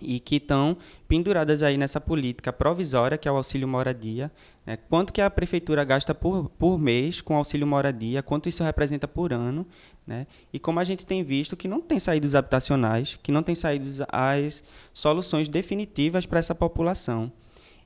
e 0.00 0.18
que 0.18 0.36
estão 0.36 0.76
penduradas 1.06 1.62
aí 1.62 1.76
nessa 1.76 2.00
política 2.00 2.52
provisória, 2.52 3.18
que 3.18 3.28
é 3.28 3.32
o 3.32 3.36
auxílio 3.36 3.68
moradia. 3.68 4.30
Né? 4.64 4.76
Quanto 4.76 5.12
que 5.12 5.20
a 5.20 5.30
prefeitura 5.30 5.84
gasta 5.84 6.14
por, 6.14 6.48
por 6.50 6.78
mês 6.78 7.20
com 7.20 7.36
auxílio 7.36 7.66
moradia, 7.66 8.22
quanto 8.22 8.48
isso 8.48 8.64
representa 8.64 9.06
por 9.06 9.32
ano. 9.32 9.66
Né? 10.10 10.26
E 10.52 10.58
como 10.58 10.80
a 10.80 10.84
gente 10.84 11.06
tem 11.06 11.22
visto 11.22 11.56
que 11.56 11.68
não 11.68 11.80
tem 11.80 12.00
saídos 12.00 12.34
habitacionais, 12.34 13.16
que 13.22 13.30
não 13.30 13.44
tem 13.44 13.54
saído 13.54 13.86
as 14.08 14.60
soluções 14.92 15.46
definitivas 15.46 16.26
para 16.26 16.40
essa 16.40 16.52
população. 16.52 17.30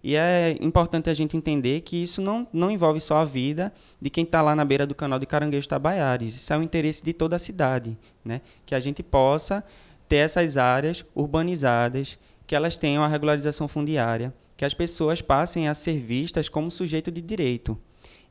E 0.02 0.16
é 0.16 0.56
importante 0.58 1.10
a 1.10 1.14
gente 1.14 1.36
entender 1.36 1.82
que 1.82 2.02
isso 2.02 2.22
não, 2.22 2.48
não 2.50 2.70
envolve 2.70 2.98
só 2.98 3.18
a 3.18 3.26
vida 3.26 3.70
de 4.00 4.08
quem 4.08 4.24
está 4.24 4.40
lá 4.40 4.56
na 4.56 4.64
beira 4.64 4.86
do 4.86 4.94
canal 4.94 5.18
de 5.18 5.26
Caranguejo 5.26 5.68
Tabaiares. 5.68 6.34
Isso 6.34 6.50
é 6.50 6.56
o 6.56 6.62
interesse 6.62 7.04
de 7.04 7.12
toda 7.12 7.36
a 7.36 7.38
cidade, 7.38 7.94
né? 8.24 8.40
que 8.64 8.74
a 8.74 8.80
gente 8.80 9.02
possa 9.02 9.62
ter 10.08 10.16
essas 10.16 10.56
áreas 10.56 11.04
urbanizadas, 11.14 12.18
que 12.46 12.56
elas 12.56 12.78
tenham 12.78 13.04
a 13.04 13.08
regularização 13.08 13.68
fundiária, 13.68 14.32
que 14.56 14.64
as 14.64 14.72
pessoas 14.72 15.20
passem 15.20 15.68
a 15.68 15.74
ser 15.74 15.98
vistas 15.98 16.48
como 16.48 16.70
sujeito 16.70 17.12
de 17.12 17.20
direito. 17.20 17.78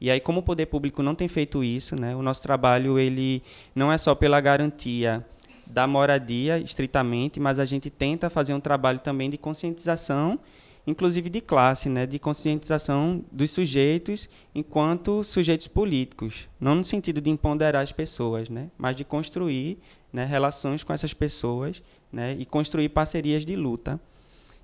E 0.03 0.11
aí, 0.11 0.19
como 0.19 0.41
o 0.41 0.43
poder 0.43 0.65
público 0.65 1.01
não 1.01 1.15
tem 1.15 1.29
feito 1.29 1.63
isso, 1.63 1.95
né, 1.95 2.13
o 2.13 2.21
nosso 2.21 2.43
trabalho 2.43 2.99
ele 2.99 3.41
não 3.73 3.89
é 3.89 3.97
só 3.97 4.13
pela 4.13 4.41
garantia 4.41 5.25
da 5.65 5.87
moradia, 5.87 6.59
estritamente, 6.59 7.39
mas 7.39 7.57
a 7.57 7.63
gente 7.63 7.89
tenta 7.89 8.29
fazer 8.29 8.53
um 8.53 8.59
trabalho 8.59 8.99
também 8.99 9.29
de 9.29 9.37
conscientização 9.37 10.37
inclusive 10.85 11.29
de 11.29 11.39
classe, 11.39 11.87
né, 11.87 12.05
de 12.05 12.19
conscientização 12.19 13.23
dos 13.31 13.51
sujeitos 13.51 14.27
enquanto 14.53 15.23
sujeitos 15.23 15.69
políticos, 15.69 16.49
não 16.59 16.75
no 16.75 16.83
sentido 16.83 17.21
de 17.21 17.29
empoderar 17.29 17.79
as 17.79 17.93
pessoas, 17.93 18.49
né, 18.49 18.69
mas 18.77 18.97
de 18.97 19.05
construir 19.05 19.79
né, 20.11 20.25
relações 20.25 20.83
com 20.83 20.91
essas 20.91 21.13
pessoas 21.13 21.81
né, 22.11 22.35
e 22.37 22.45
construir 22.45 22.89
parcerias 22.89 23.45
de 23.45 23.55
luta 23.55 23.97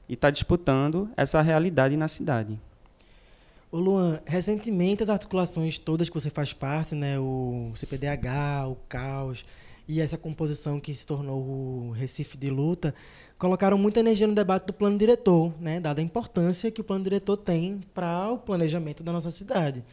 e 0.10 0.15
está 0.15 0.30
disputando 0.30 1.10
essa 1.15 1.41
realidade 1.41 1.95
na 1.95 2.10
cidade. 2.10 2.60
Ô 3.71 3.77
Luan, 3.77 4.19
recentemente 4.25 5.03
as 5.03 5.10
articulações 5.10 5.77
todas 5.77 6.10
que 6.10 6.15
você 6.15 6.32
faz 6.32 6.51
parte, 6.51 6.95
né, 6.95 7.19
o 7.19 7.71
CPDH, 7.75 8.67
o 8.67 8.75
CAOS 8.88 9.45
e 9.88 10.01
essa 10.01 10.17
composição 10.17 10.79
que 10.79 10.91
se 10.91 11.05
tornou 11.05 11.39
o 11.39 11.91
Recife 11.91 12.36
de 12.36 12.49
Luta, 12.49 12.95
colocaram 13.38 13.77
muita 13.77 13.99
energia 13.99 14.25
no 14.25 14.34
debate 14.34 14.65
do 14.65 14.73
plano 14.73 14.97
diretor, 14.97 15.53
né, 15.62 15.79
dada 15.79 16.01
a 16.01 16.03
importância 16.03 16.71
que 16.71 16.82
o 16.82 16.84
plano 16.84 17.03
diretor 17.03 17.38
tem 17.38 17.79
para 17.93 18.32
o 18.32 18.39
planejamento 18.39 19.03
da 19.03 19.12
nossa 19.12 19.29
cidade. 19.29 19.86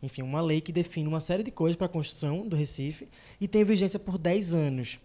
Enfim, 0.00 0.22
uma 0.22 0.40
lei 0.40 0.60
que 0.60 0.70
define 0.70 1.08
uma 1.08 1.18
série 1.18 1.42
de 1.42 1.50
coisas 1.50 1.74
para 1.74 1.86
a 1.86 1.90
construção 1.90 2.46
do 2.46 2.54
Recife 2.54 3.08
e 3.40 3.48
tem 3.48 3.64
vigência 3.64 3.98
por 3.98 4.16
10 4.16 4.54
anos. 4.54 5.00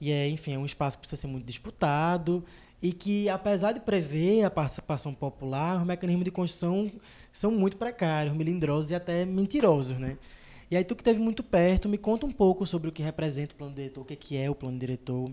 E 0.00 0.10
é, 0.10 0.28
enfim, 0.28 0.54
é 0.54 0.58
um 0.58 0.66
espaço 0.66 0.96
que 0.96 1.02
precisa 1.02 1.20
ser 1.20 1.28
muito 1.28 1.46
disputado 1.46 2.44
e 2.82 2.92
que, 2.92 3.28
apesar 3.28 3.72
de 3.72 3.80
prever 3.80 4.44
a 4.44 4.50
participação 4.50 5.14
popular, 5.14 5.78
os 5.80 5.86
mecanismos 5.86 6.24
de 6.24 6.30
construção 6.30 6.90
são 7.32 7.50
muito 7.50 7.76
precários, 7.76 8.34
melindrosos 8.34 8.90
e 8.90 8.94
até 8.94 9.24
mentirosos, 9.24 9.98
né? 9.98 10.18
E 10.70 10.76
aí 10.76 10.84
tu 10.84 10.96
que 10.96 11.02
esteve 11.02 11.20
muito 11.20 11.42
perto, 11.42 11.88
me 11.88 11.98
conta 11.98 12.26
um 12.26 12.32
pouco 12.32 12.66
sobre 12.66 12.88
o 12.88 12.92
que 12.92 13.02
representa 13.02 13.54
o 13.54 13.56
plano 13.56 13.74
diretor, 13.74 14.00
o 14.00 14.04
que 14.04 14.36
é 14.36 14.50
o 14.50 14.54
plano 14.54 14.78
diretor 14.78 15.30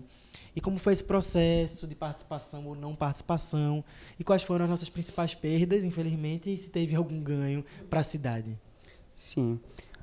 e 0.54 0.60
como 0.60 0.78
foi 0.78 0.92
esse 0.92 1.04
processo 1.04 1.86
de 1.86 1.94
participação 1.94 2.66
ou 2.66 2.74
não 2.74 2.94
participação 2.94 3.84
e 4.18 4.24
quais 4.24 4.42
foram 4.42 4.64
as 4.64 4.70
nossas 4.70 4.90
principais 4.90 5.34
perdas, 5.34 5.84
infelizmente, 5.84 6.52
e 6.52 6.56
se 6.56 6.70
teve 6.70 6.94
algum 6.94 7.20
ganho 7.20 7.64
para 7.88 8.00
a 8.00 8.04
cidade. 8.04 8.58
Sim. 9.16 9.60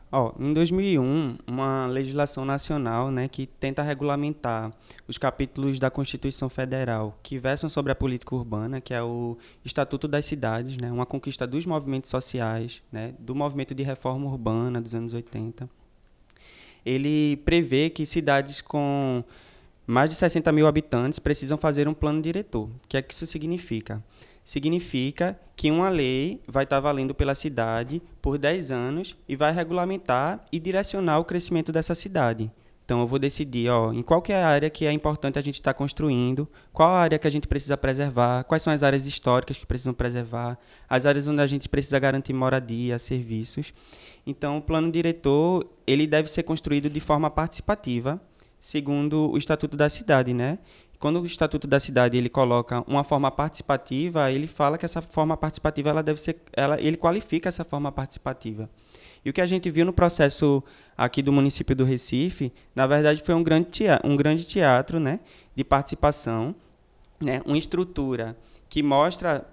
Oh, 0.10 0.32
em 0.40 0.54
2001, 0.54 1.38
uma 1.46 1.86
legislação 1.86 2.46
nacional 2.46 3.12
né, 3.12 3.28
que 3.28 3.46
tenta 3.46 3.84
regulamentar 3.84 4.72
os 5.06 5.18
capítulos 5.18 5.80
da 5.80 5.92
Constituição 5.92 6.50
Federal 6.50 7.20
que 7.22 7.38
versam 7.38 7.70
sobre 7.70 7.92
a 7.92 7.96
política 7.96 8.34
urbana, 8.34 8.80
que 8.80 8.94
é 8.94 9.04
o 9.04 9.38
Estatuto 9.66 10.08
das 10.08 10.26
Cidades, 10.26 10.78
né, 10.78 10.90
uma 10.90 11.06
conquista 11.06 11.46
dos 11.46 11.66
movimentos 11.66 12.10
sociais, 12.10 12.82
né, 12.90 13.16
do 13.20 13.36
movimento 13.36 13.76
de 13.76 13.84
reforma 13.84 14.28
urbana 14.28 14.80
dos 14.80 14.96
anos 14.96 15.14
80. 15.14 15.70
Ele 16.86 17.36
prevê 17.44 17.90
que 17.90 18.06
cidades 18.06 18.62
com 18.62 19.22
mais 19.86 20.10
de 20.10 20.16
60 20.16 20.50
mil 20.54 20.68
habitantes 20.68 21.20
precisam 21.20 21.58
fazer 21.58 21.86
um 21.86 21.94
plano 21.94 22.22
diretor. 22.22 22.70
O 22.70 22.88
que 22.88 22.96
é 22.96 23.02
que 23.02 23.14
isso 23.14 23.28
significa? 23.28 24.02
Significa 24.48 25.38
que 25.58 25.70
uma 25.70 25.90
lei 25.90 26.42
vai 26.48 26.64
estar 26.64 26.80
valendo 26.80 27.14
pela 27.14 27.36
cidade 27.36 28.02
por 28.22 28.38
10 28.38 28.72
anos 28.72 29.18
e 29.28 29.36
vai 29.36 29.52
regulamentar 29.52 30.46
e 30.54 30.58
direcionar 30.58 31.20
o 31.20 31.26
crescimento 31.26 31.70
dessa 31.70 31.94
cidade. 31.94 32.50
Então 32.86 33.02
eu 33.02 33.08
vou 33.08 33.20
decidir, 33.20 33.70
ó, 33.70 33.92
em 33.92 34.02
qual 34.02 34.24
é 34.30 34.36
a 34.36 34.48
área 34.48 34.70
que 34.70 34.86
é 34.86 34.92
importante 34.94 35.38
a 35.38 35.42
gente 35.42 35.56
estar 35.56 35.74
tá 35.74 35.78
construindo, 35.78 36.48
qual 36.72 36.90
a 36.90 36.98
área 36.98 37.20
que 37.20 37.28
a 37.28 37.30
gente 37.30 37.46
precisa 37.46 37.76
preservar, 37.76 38.46
quais 38.46 38.64
são 38.64 38.72
as 38.72 38.84
áreas 38.84 39.06
históricas 39.06 39.58
que 39.58 39.66
precisam 39.66 39.94
preservar, 39.94 40.58
as 40.88 41.06
áreas 41.06 41.28
onde 41.28 41.42
a 41.42 41.48
gente 41.48 41.68
precisa 41.68 42.00
garantir 42.00 42.32
moradia, 42.32 42.98
serviços. 42.98 43.74
Então 44.26 44.56
o 44.56 44.62
plano 44.62 44.90
diretor, 44.90 45.68
ele 45.86 46.08
deve 46.08 46.30
ser 46.30 46.44
construído 46.44 46.90
de 46.90 47.02
forma 47.02 47.30
participativa, 47.30 48.22
segundo 48.62 49.30
o 49.30 49.38
Estatuto 49.38 49.76
da 49.76 49.90
Cidade, 49.90 50.34
né? 50.34 50.58
Quando 51.00 51.22
o 51.22 51.26
Estatuto 51.26 51.68
da 51.68 51.80
Cidade 51.80 52.18
ele 52.18 52.30
coloca 52.30 52.84
uma 52.88 53.04
forma 53.04 53.30
participativa, 53.30 54.32
ele 54.32 54.48
fala 54.48 54.78
que 54.78 54.86
essa 54.86 55.02
forma 55.02 55.38
participativa 55.38 55.90
ela 55.90 56.02
deve 56.02 56.20
ser, 56.20 56.38
ela, 56.54 56.80
ele 56.82 56.98
qualifica 56.98 57.50
essa 57.50 57.64
forma 57.64 57.92
participativa. 57.92 58.70
E 59.24 59.30
o 59.30 59.34
que 59.34 59.42
a 59.42 59.46
gente 59.46 59.70
viu 59.70 59.86
no 59.86 59.94
processo 59.94 60.64
aqui 60.98 61.22
do 61.22 61.32
município 61.32 61.76
do 61.76 61.84
Recife, 61.84 62.52
na 62.76 62.88
verdade, 62.88 63.22
foi 63.24 63.36
um 63.36 63.44
grande 63.44 63.68
teatro, 63.68 64.10
um 64.10 64.16
grande 64.16 64.44
teatro 64.44 65.00
né, 65.00 65.20
de 65.56 65.64
participação, 65.64 66.56
né, 67.20 67.42
uma 67.46 67.58
estrutura 67.58 68.38
que 68.70 68.82
mostra 68.82 69.46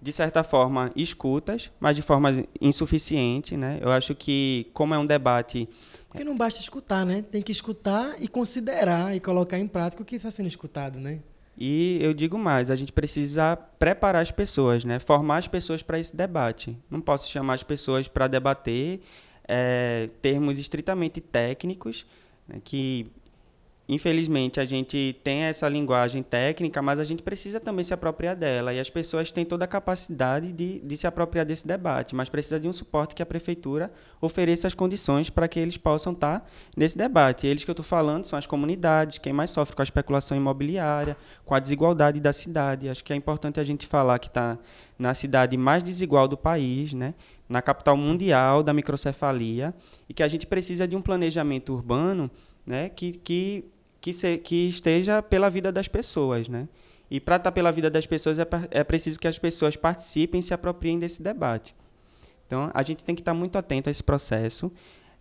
de 0.00 0.12
certa 0.12 0.42
forma, 0.42 0.92
escutas, 0.94 1.70
mas 1.80 1.96
de 1.96 2.02
forma 2.02 2.44
insuficiente, 2.60 3.56
né? 3.56 3.78
Eu 3.80 3.90
acho 3.90 4.14
que, 4.14 4.70
como 4.72 4.94
é 4.94 4.98
um 4.98 5.06
debate... 5.06 5.68
Porque 6.08 6.24
não 6.24 6.36
basta 6.36 6.60
escutar, 6.60 7.04
né? 7.04 7.22
Tem 7.22 7.42
que 7.42 7.50
escutar 7.50 8.14
e 8.20 8.28
considerar 8.28 9.14
e 9.14 9.20
colocar 9.20 9.58
em 9.58 9.66
prática 9.66 10.02
o 10.02 10.04
que 10.04 10.16
está 10.16 10.30
sendo 10.30 10.46
escutado, 10.46 11.00
né? 11.00 11.20
E 11.60 11.98
eu 12.00 12.14
digo 12.14 12.38
mais, 12.38 12.70
a 12.70 12.76
gente 12.76 12.92
precisa 12.92 13.56
preparar 13.56 14.22
as 14.22 14.30
pessoas, 14.30 14.84
né? 14.84 15.00
Formar 15.00 15.38
as 15.38 15.48
pessoas 15.48 15.82
para 15.82 15.98
esse 15.98 16.16
debate. 16.16 16.78
Não 16.88 17.00
posso 17.00 17.28
chamar 17.28 17.54
as 17.54 17.64
pessoas 17.64 18.06
para 18.06 18.28
debater 18.28 19.00
é, 19.48 20.08
termos 20.22 20.58
estritamente 20.58 21.20
técnicos, 21.20 22.06
né? 22.46 22.60
que 22.62 23.10
Infelizmente, 23.88 24.60
a 24.60 24.66
gente 24.66 25.18
tem 25.24 25.44
essa 25.44 25.66
linguagem 25.66 26.22
técnica, 26.22 26.82
mas 26.82 27.00
a 27.00 27.04
gente 27.04 27.22
precisa 27.22 27.58
também 27.58 27.82
se 27.82 27.94
apropriar 27.94 28.36
dela. 28.36 28.74
E 28.74 28.78
as 28.78 28.90
pessoas 28.90 29.30
têm 29.30 29.46
toda 29.46 29.64
a 29.64 29.68
capacidade 29.68 30.52
de, 30.52 30.78
de 30.80 30.96
se 30.98 31.06
apropriar 31.06 31.46
desse 31.46 31.66
debate, 31.66 32.14
mas 32.14 32.28
precisa 32.28 32.60
de 32.60 32.68
um 32.68 32.72
suporte 32.72 33.14
que 33.14 33.22
a 33.22 33.26
prefeitura 33.26 33.90
ofereça 34.20 34.66
as 34.66 34.74
condições 34.74 35.30
para 35.30 35.48
que 35.48 35.58
eles 35.58 35.78
possam 35.78 36.12
estar 36.12 36.46
nesse 36.76 36.98
debate. 36.98 37.46
E 37.46 37.50
eles 37.50 37.64
que 37.64 37.70
eu 37.70 37.72
estou 37.72 37.84
falando 37.84 38.26
são 38.26 38.38
as 38.38 38.46
comunidades, 38.46 39.16
quem 39.16 39.32
mais 39.32 39.50
sofre 39.50 39.74
com 39.74 39.80
a 39.80 39.84
especulação 39.84 40.36
imobiliária, 40.36 41.16
com 41.46 41.54
a 41.54 41.58
desigualdade 41.58 42.20
da 42.20 42.32
cidade. 42.32 42.90
Acho 42.90 43.02
que 43.02 43.14
é 43.14 43.16
importante 43.16 43.58
a 43.58 43.64
gente 43.64 43.86
falar 43.86 44.18
que 44.18 44.28
está 44.28 44.58
na 44.98 45.14
cidade 45.14 45.56
mais 45.56 45.82
desigual 45.82 46.28
do 46.28 46.36
país, 46.36 46.92
né? 46.92 47.14
na 47.48 47.62
capital 47.62 47.96
mundial 47.96 48.62
da 48.62 48.74
microcefalia, 48.74 49.74
e 50.06 50.12
que 50.12 50.22
a 50.22 50.28
gente 50.28 50.46
precisa 50.46 50.86
de 50.86 50.94
um 50.94 51.00
planejamento 51.00 51.72
urbano 51.72 52.30
né, 52.66 52.90
que, 52.90 53.12
que 53.12 53.64
que, 54.00 54.12
se, 54.12 54.38
que 54.38 54.68
esteja 54.68 55.22
pela 55.22 55.48
vida 55.48 55.72
das 55.72 55.88
pessoas, 55.88 56.48
né? 56.48 56.68
E 57.10 57.18
para 57.18 57.36
estar 57.36 57.50
tá 57.50 57.52
pela 57.52 57.72
vida 57.72 57.88
das 57.88 58.06
pessoas 58.06 58.38
é, 58.38 58.46
é 58.70 58.84
preciso 58.84 59.18
que 59.18 59.26
as 59.26 59.38
pessoas 59.38 59.76
participem 59.76 60.40
e 60.40 60.42
se 60.42 60.52
apropriem 60.52 60.98
desse 60.98 61.22
debate. 61.22 61.74
Então, 62.46 62.70
a 62.74 62.82
gente 62.82 63.02
tem 63.02 63.14
que 63.14 63.20
estar 63.20 63.32
tá 63.32 63.38
muito 63.38 63.56
atento 63.56 63.88
a 63.88 63.90
esse 63.90 64.02
processo. 64.02 64.70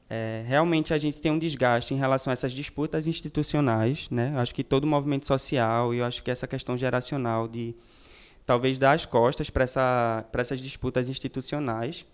É, 0.09 0.43
realmente, 0.45 0.93
a 0.93 0.97
gente 0.97 1.21
tem 1.21 1.31
um 1.31 1.39
desgaste 1.39 1.93
em 1.93 1.97
relação 1.97 2.31
a 2.31 2.33
essas 2.33 2.51
disputas 2.51 3.07
institucionais. 3.07 4.09
Né? 4.09 4.31
Eu 4.33 4.39
acho 4.39 4.53
que 4.53 4.63
todo 4.63 4.85
movimento 4.85 5.25
social, 5.25 5.93
e 5.93 5.99
eu 5.99 6.05
acho 6.05 6.21
que 6.21 6.31
essa 6.31 6.47
questão 6.47 6.77
geracional 6.77 7.47
de 7.47 7.75
talvez 8.45 8.77
dar 8.77 8.93
as 8.93 9.05
costas 9.05 9.49
para 9.49 9.63
essa, 9.63 10.25
essas 10.33 10.59
disputas 10.59 11.09
institucionais 11.09 12.05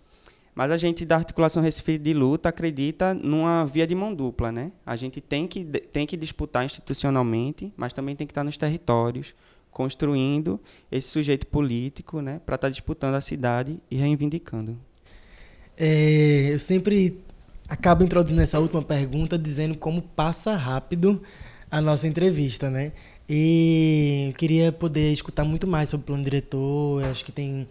mas 0.54 0.70
a 0.70 0.76
gente 0.76 1.04
da 1.04 1.16
articulação 1.16 1.62
Recife 1.62 1.98
de 1.98 2.14
luta 2.14 2.48
acredita 2.48 3.12
numa 3.12 3.64
via 3.64 3.86
de 3.86 3.94
mão 3.94 4.14
dupla, 4.14 4.52
né? 4.52 4.70
A 4.86 4.94
gente 4.96 5.20
tem 5.20 5.48
que 5.48 5.64
tem 5.64 6.06
que 6.06 6.16
disputar 6.16 6.64
institucionalmente, 6.64 7.72
mas 7.76 7.92
também 7.92 8.14
tem 8.14 8.26
que 8.26 8.30
estar 8.30 8.44
nos 8.44 8.56
territórios, 8.56 9.34
construindo 9.70 10.60
esse 10.90 11.08
sujeito 11.08 11.46
político, 11.48 12.20
né, 12.20 12.40
para 12.46 12.54
estar 12.54 12.70
disputando 12.70 13.16
a 13.16 13.20
cidade 13.20 13.80
e 13.90 13.96
reivindicando. 13.96 14.78
É, 15.76 16.50
eu 16.52 16.58
sempre 16.60 17.18
acabo 17.68 18.04
introduzindo 18.04 18.40
essa 18.40 18.60
última 18.60 18.82
pergunta 18.82 19.36
dizendo 19.36 19.76
como 19.76 20.00
passa 20.00 20.54
rápido 20.54 21.20
a 21.68 21.80
nossa 21.80 22.06
entrevista, 22.06 22.70
né? 22.70 22.92
E 23.28 24.28
eu 24.28 24.34
queria 24.34 24.70
poder 24.70 25.12
escutar 25.12 25.44
muito 25.44 25.66
mais 25.66 25.88
sobre 25.88 26.04
o 26.04 26.06
plano 26.06 26.22
diretor. 26.22 27.02
Eu 27.02 27.10
acho 27.10 27.24
que 27.24 27.32
tem 27.32 27.66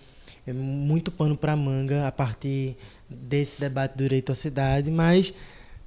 muito 0.51 1.11
pano 1.11 1.37
para 1.37 1.55
manga 1.55 2.07
a 2.07 2.11
partir 2.11 2.75
desse 3.09 3.59
debate 3.59 3.95
do 3.95 4.03
direito 4.03 4.31
à 4.31 4.35
cidade, 4.35 4.91
mas 4.91 5.33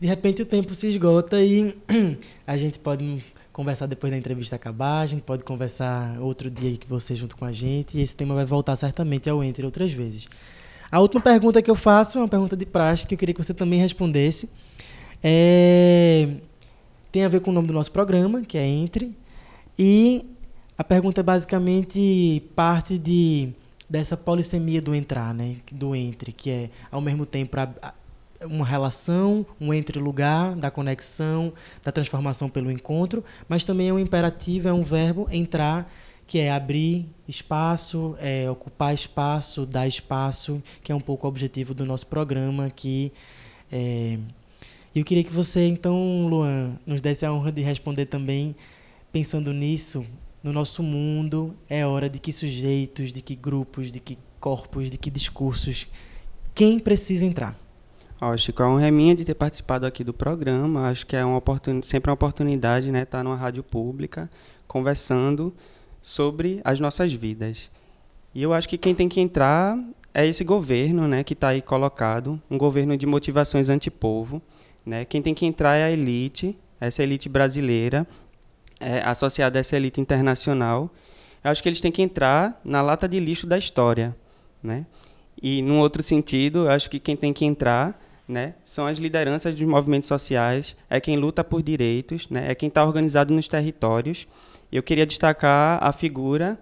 de 0.00 0.06
repente 0.06 0.42
o 0.42 0.46
tempo 0.46 0.74
se 0.74 0.86
esgota 0.86 1.40
e 1.42 1.76
a 2.46 2.56
gente 2.56 2.78
pode 2.78 3.22
conversar 3.52 3.86
depois 3.86 4.10
da 4.10 4.18
entrevista 4.18 4.56
acabar, 4.56 5.00
a 5.00 5.06
gente 5.06 5.22
pode 5.22 5.42
conversar 5.42 6.20
outro 6.20 6.50
dia 6.50 6.76
que 6.76 6.86
você 6.86 7.14
junto 7.14 7.36
com 7.36 7.44
a 7.44 7.52
gente 7.52 7.98
e 7.98 8.00
esse 8.00 8.14
tema 8.14 8.34
vai 8.34 8.44
voltar 8.44 8.76
certamente 8.76 9.28
ao 9.28 9.42
Entre 9.42 9.64
outras 9.64 9.92
vezes. 9.92 10.28
A 10.90 11.00
última 11.00 11.20
pergunta 11.20 11.60
que 11.60 11.70
eu 11.70 11.74
faço 11.74 12.18
é 12.18 12.20
uma 12.20 12.28
pergunta 12.28 12.56
de 12.56 12.64
praxe 12.64 13.06
que 13.06 13.14
eu 13.14 13.18
queria 13.18 13.34
que 13.34 13.42
você 13.42 13.52
também 13.52 13.78
respondesse. 13.78 14.48
É... 15.22 16.28
Tem 17.10 17.24
a 17.24 17.28
ver 17.28 17.40
com 17.40 17.50
o 17.50 17.54
nome 17.54 17.66
do 17.66 17.74
nosso 17.74 17.90
programa, 17.90 18.42
que 18.42 18.56
é 18.58 18.66
Entre. 18.66 19.16
E 19.78 20.24
a 20.76 20.84
pergunta 20.84 21.20
é 21.20 21.24
basicamente 21.24 22.42
parte 22.54 22.98
de 22.98 23.52
dessa 23.88 24.16
polissemia 24.16 24.80
do 24.80 24.94
entrar, 24.94 25.32
né? 25.32 25.56
Do 25.70 25.94
entre, 25.94 26.32
que 26.32 26.50
é 26.50 26.70
ao 26.90 27.00
mesmo 27.00 27.24
tempo 27.24 27.56
uma 28.42 28.64
relação, 28.66 29.46
um 29.60 29.72
entre-lugar, 29.72 30.54
da 30.56 30.70
conexão, 30.70 31.52
da 31.82 31.90
transformação 31.90 32.48
pelo 32.48 32.70
encontro, 32.70 33.24
mas 33.48 33.64
também 33.64 33.88
é 33.88 33.92
um 33.92 33.98
imperativo, 33.98 34.68
é 34.68 34.72
um 34.72 34.82
verbo 34.82 35.26
entrar, 35.30 35.90
que 36.26 36.38
é 36.38 36.50
abrir 36.50 37.06
espaço, 37.28 38.16
é 38.20 38.50
ocupar 38.50 38.92
espaço, 38.92 39.64
dar 39.64 39.86
espaço, 39.86 40.62
que 40.82 40.90
é 40.90 40.94
um 40.94 41.00
pouco 41.00 41.26
o 41.26 41.30
objetivo 41.30 41.72
do 41.72 41.86
nosso 41.86 42.06
programa 42.06 42.66
aqui. 42.66 43.12
É, 43.70 44.18
eu 44.94 45.04
queria 45.04 45.22
que 45.22 45.32
você, 45.32 45.66
então, 45.66 46.26
Luan, 46.26 46.76
nos 46.84 47.00
desse 47.00 47.24
a 47.24 47.32
honra 47.32 47.52
de 47.52 47.62
responder 47.62 48.06
também, 48.06 48.56
pensando 49.12 49.52
nisso, 49.52 50.04
no 50.46 50.52
nosso 50.52 50.80
mundo, 50.80 51.56
é 51.68 51.84
hora 51.84 52.08
de 52.08 52.20
que 52.20 52.32
sujeitos, 52.32 53.12
de 53.12 53.20
que 53.20 53.34
grupos, 53.34 53.90
de 53.90 53.98
que 53.98 54.16
corpos, 54.38 54.88
de 54.88 54.96
que 54.96 55.10
discursos, 55.10 55.88
quem 56.54 56.78
precisa 56.78 57.24
entrar? 57.24 57.58
Ó, 58.20 58.34
Chico, 58.36 58.62
é 58.62 58.66
um 58.68 58.76
reminha 58.76 59.16
de 59.16 59.24
ter 59.24 59.34
participado 59.34 59.84
aqui 59.84 60.04
do 60.04 60.14
programa. 60.14 60.88
Acho 60.88 61.04
que 61.04 61.16
é 61.16 61.24
uma 61.24 61.38
oportun... 61.38 61.82
sempre 61.82 62.10
uma 62.10 62.14
oportunidade, 62.14 62.92
né, 62.92 63.02
estar 63.02 63.24
numa 63.24 63.34
rádio 63.34 63.64
pública 63.64 64.30
conversando 64.68 65.52
sobre 66.00 66.60
as 66.62 66.78
nossas 66.78 67.12
vidas. 67.12 67.68
E 68.32 68.40
eu 68.40 68.52
acho 68.52 68.68
que 68.68 68.78
quem 68.78 68.94
tem 68.94 69.08
que 69.08 69.20
entrar 69.20 69.76
é 70.14 70.24
esse 70.24 70.44
governo, 70.44 71.08
né, 71.08 71.24
que 71.24 71.32
está 71.32 71.48
aí 71.48 71.60
colocado, 71.60 72.40
um 72.48 72.56
governo 72.56 72.96
de 72.96 73.04
motivações 73.04 73.68
antipovo, 73.68 74.40
né? 74.84 75.04
Quem 75.04 75.20
tem 75.20 75.34
que 75.34 75.44
entrar 75.44 75.74
é 75.74 75.82
a 75.82 75.90
elite, 75.90 76.56
essa 76.80 77.02
elite 77.02 77.28
brasileira, 77.28 78.06
é, 78.80 79.00
associada 79.00 79.58
a 79.58 79.60
essa 79.60 79.76
elite 79.76 80.00
internacional. 80.00 80.90
Eu 81.42 81.50
acho 81.50 81.62
que 81.62 81.68
eles 81.68 81.80
têm 81.80 81.92
que 81.92 82.02
entrar 82.02 82.60
na 82.64 82.82
lata 82.82 83.08
de 83.08 83.20
lixo 83.20 83.46
da 83.46 83.56
história, 83.56 84.16
né? 84.62 84.86
E 85.40 85.62
num 85.62 85.80
outro 85.80 86.02
sentido, 86.02 86.66
eu 86.66 86.70
acho 86.70 86.88
que 86.88 86.98
quem 86.98 87.16
tem 87.16 87.32
que 87.32 87.44
entrar 87.44 88.00
né, 88.26 88.54
são 88.64 88.86
as 88.86 88.98
lideranças 88.98 89.54
dos 89.54 89.66
movimentos 89.66 90.08
sociais, 90.08 90.76
é 90.90 91.00
quem 91.00 91.16
luta 91.16 91.44
por 91.44 91.62
direitos, 91.62 92.28
né, 92.28 92.50
é 92.50 92.54
quem 92.54 92.68
está 92.68 92.84
organizado 92.84 93.32
nos 93.32 93.46
territórios. 93.46 94.26
Eu 94.72 94.82
queria 94.82 95.06
destacar 95.06 95.78
a 95.82 95.92
figura, 95.92 96.58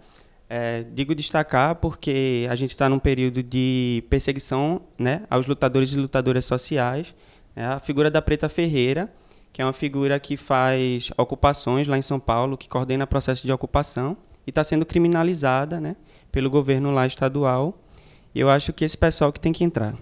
é, 0.49 0.85
digo 0.93 1.15
destacar 1.15 1.77
porque 1.77 2.47
a 2.51 2.57
gente 2.57 2.71
está 2.71 2.89
num 2.89 2.99
período 2.99 3.43
de 3.43 4.05
perseguição 4.11 4.83
né, 4.99 5.23
aos 5.31 5.47
lutadores 5.47 5.93
e 5.93 5.97
lutadoras 5.97 6.45
sociais, 6.45 7.15
né, 7.57 7.67
a 7.67 7.79
figura 7.79 8.11
da 8.11 8.21
Preta 8.21 8.49
Ferreira, 8.49 9.11
que 9.55 9.63
é 9.63 9.65
uma 9.65 9.73
figura 9.73 10.19
que 10.19 10.37
faz 10.37 11.13
ocupações 11.17 11.87
lá 11.87 11.97
em 11.97 12.03
São 12.03 12.19
Paulo, 12.19 12.59
que 12.59 12.69
coordena 12.69 13.07
processo 13.07 13.47
de 13.47 13.53
ocupação 13.53 14.17
e 14.45 14.51
está 14.51 14.65
sendo 14.65 14.85
criminalizada 14.85 15.81
né, 15.81 15.95
pelo 16.33 16.51
governo 16.51 16.91
lá 16.91 17.07
estadual. 17.07 17.79
E 18.35 18.41
eu 18.41 18.51
acho 18.51 18.73
que 18.73 18.85
esse 18.85 18.99
pessoal 18.99 19.33
que 19.33 19.39
tem 19.39 19.53
que 19.53 19.63
entrar. 19.63 19.95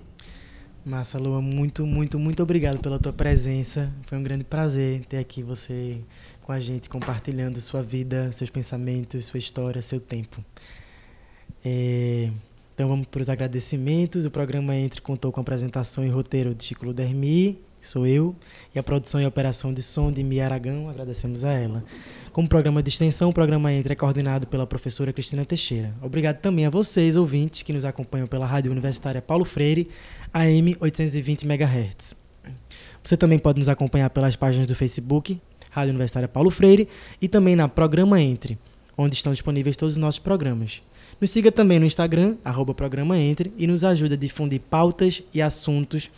Massa, 0.82 1.18
Lua, 1.18 1.42
muito, 1.42 1.84
muito, 1.84 2.18
muito 2.18 2.42
obrigado 2.42 2.80
pela 2.80 2.98
tua 2.98 3.12
presença. 3.12 3.92
Foi 4.06 4.16
um 4.16 4.22
grande 4.22 4.42
prazer 4.42 5.04
ter 5.04 5.18
aqui 5.18 5.42
você 5.42 6.00
com 6.40 6.50
a 6.50 6.58
gente, 6.58 6.88
compartilhando 6.88 7.60
sua 7.60 7.82
vida, 7.82 8.32
seus 8.32 8.48
pensamentos, 8.48 9.26
sua 9.26 9.38
história, 9.38 9.82
seu 9.82 10.00
tempo. 10.00 10.42
É, 11.62 12.30
então 12.74 12.88
vamos 12.88 13.06
para 13.06 13.20
os 13.20 13.28
agradecimentos. 13.28 14.24
O 14.24 14.30
programa 14.30 14.74
Entre 14.74 15.02
contou 15.02 15.30
com 15.30 15.40
a 15.40 15.42
apresentação 15.42 16.06
e 16.06 16.08
roteiro 16.08 16.54
de 16.54 16.64
Chico 16.64 16.86
Ludermi, 16.86 17.52
que 17.52 17.60
sou 17.82 18.06
eu, 18.06 18.34
e 18.74 18.78
a 18.78 18.82
produção 18.82 19.20
e 19.20 19.26
operação 19.26 19.74
de 19.74 19.82
som 19.82 20.10
de 20.12 20.22
Mia 20.22 20.44
Aragão, 20.44 20.88
agradecemos 20.88 21.44
a 21.44 21.52
ela. 21.52 21.84
Como 22.32 22.48
programa 22.48 22.82
de 22.82 22.88
extensão, 22.88 23.28
o 23.28 23.32
programa 23.32 23.72
Entre 23.72 23.92
é 23.92 23.96
coordenado 23.96 24.46
pela 24.46 24.66
professora 24.66 25.12
Cristina 25.12 25.44
Teixeira. 25.44 25.94
Obrigado 26.00 26.38
também 26.38 26.64
a 26.64 26.70
vocês, 26.70 27.16
ouvintes, 27.16 27.62
que 27.62 27.72
nos 27.72 27.84
acompanham 27.84 28.26
pela 28.26 28.46
Rádio 28.46 28.72
Universitária 28.72 29.20
Paulo 29.20 29.44
Freire, 29.44 29.90
AM 30.32 30.76
820 30.80 31.44
MHz. 31.44 32.16
Você 33.04 33.16
também 33.16 33.38
pode 33.38 33.58
nos 33.58 33.68
acompanhar 33.68 34.08
pelas 34.10 34.36
páginas 34.36 34.66
do 34.66 34.74
Facebook, 34.74 35.38
Rádio 35.70 35.90
Universitária 35.90 36.28
Paulo 36.28 36.50
Freire, 36.50 36.88
e 37.20 37.28
também 37.28 37.56
na 37.56 37.68
Programa 37.68 38.20
Entre, 38.20 38.56
onde 38.96 39.16
estão 39.16 39.32
disponíveis 39.32 39.76
todos 39.76 39.94
os 39.94 40.00
nossos 40.00 40.20
programas. 40.20 40.82
Nos 41.20 41.30
siga 41.30 41.52
também 41.52 41.78
no 41.78 41.86
Instagram, 41.86 42.36
arroba 42.44 42.74
Programa 42.74 43.18
Entre, 43.18 43.52
e 43.58 43.66
nos 43.66 43.84
ajude 43.84 44.14
a 44.14 44.16
difundir 44.16 44.60
pautas 44.60 45.22
e 45.34 45.42
assuntos 45.42 46.10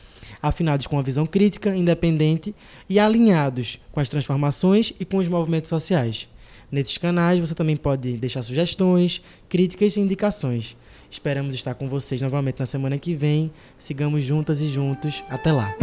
afinados 0.49 0.87
com 0.87 0.99
a 0.99 1.03
visão 1.03 1.27
crítica, 1.27 1.75
independente 1.75 2.55
e 2.89 2.99
alinhados 2.99 3.81
com 3.91 4.01
as 4.01 4.11
transformações 4.11 4.93
e 5.01 5.05
com 5.05 5.17
os 5.17 5.29
movimentos 5.29 5.69
sociais. 5.69 6.29
Nesses 6.71 6.99
canais 6.99 7.41
você 7.41 7.55
também 7.55 7.77
pode 7.77 8.17
deixar 8.17 8.43
sugestões, 8.43 9.23
críticas 9.49 9.97
e 9.97 10.01
indicações. 10.01 10.77
Esperamos 11.11 11.55
estar 11.55 11.75
com 11.75 11.89
vocês 11.89 12.21
novamente 12.21 12.59
na 12.59 12.67
semana 12.67 12.99
que 12.99 13.15
vem. 13.15 13.51
Sigamos 13.79 14.25
juntas 14.25 14.61
e 14.61 14.69
juntos. 14.69 15.23
Até 15.31 15.53
lá! 15.53 15.75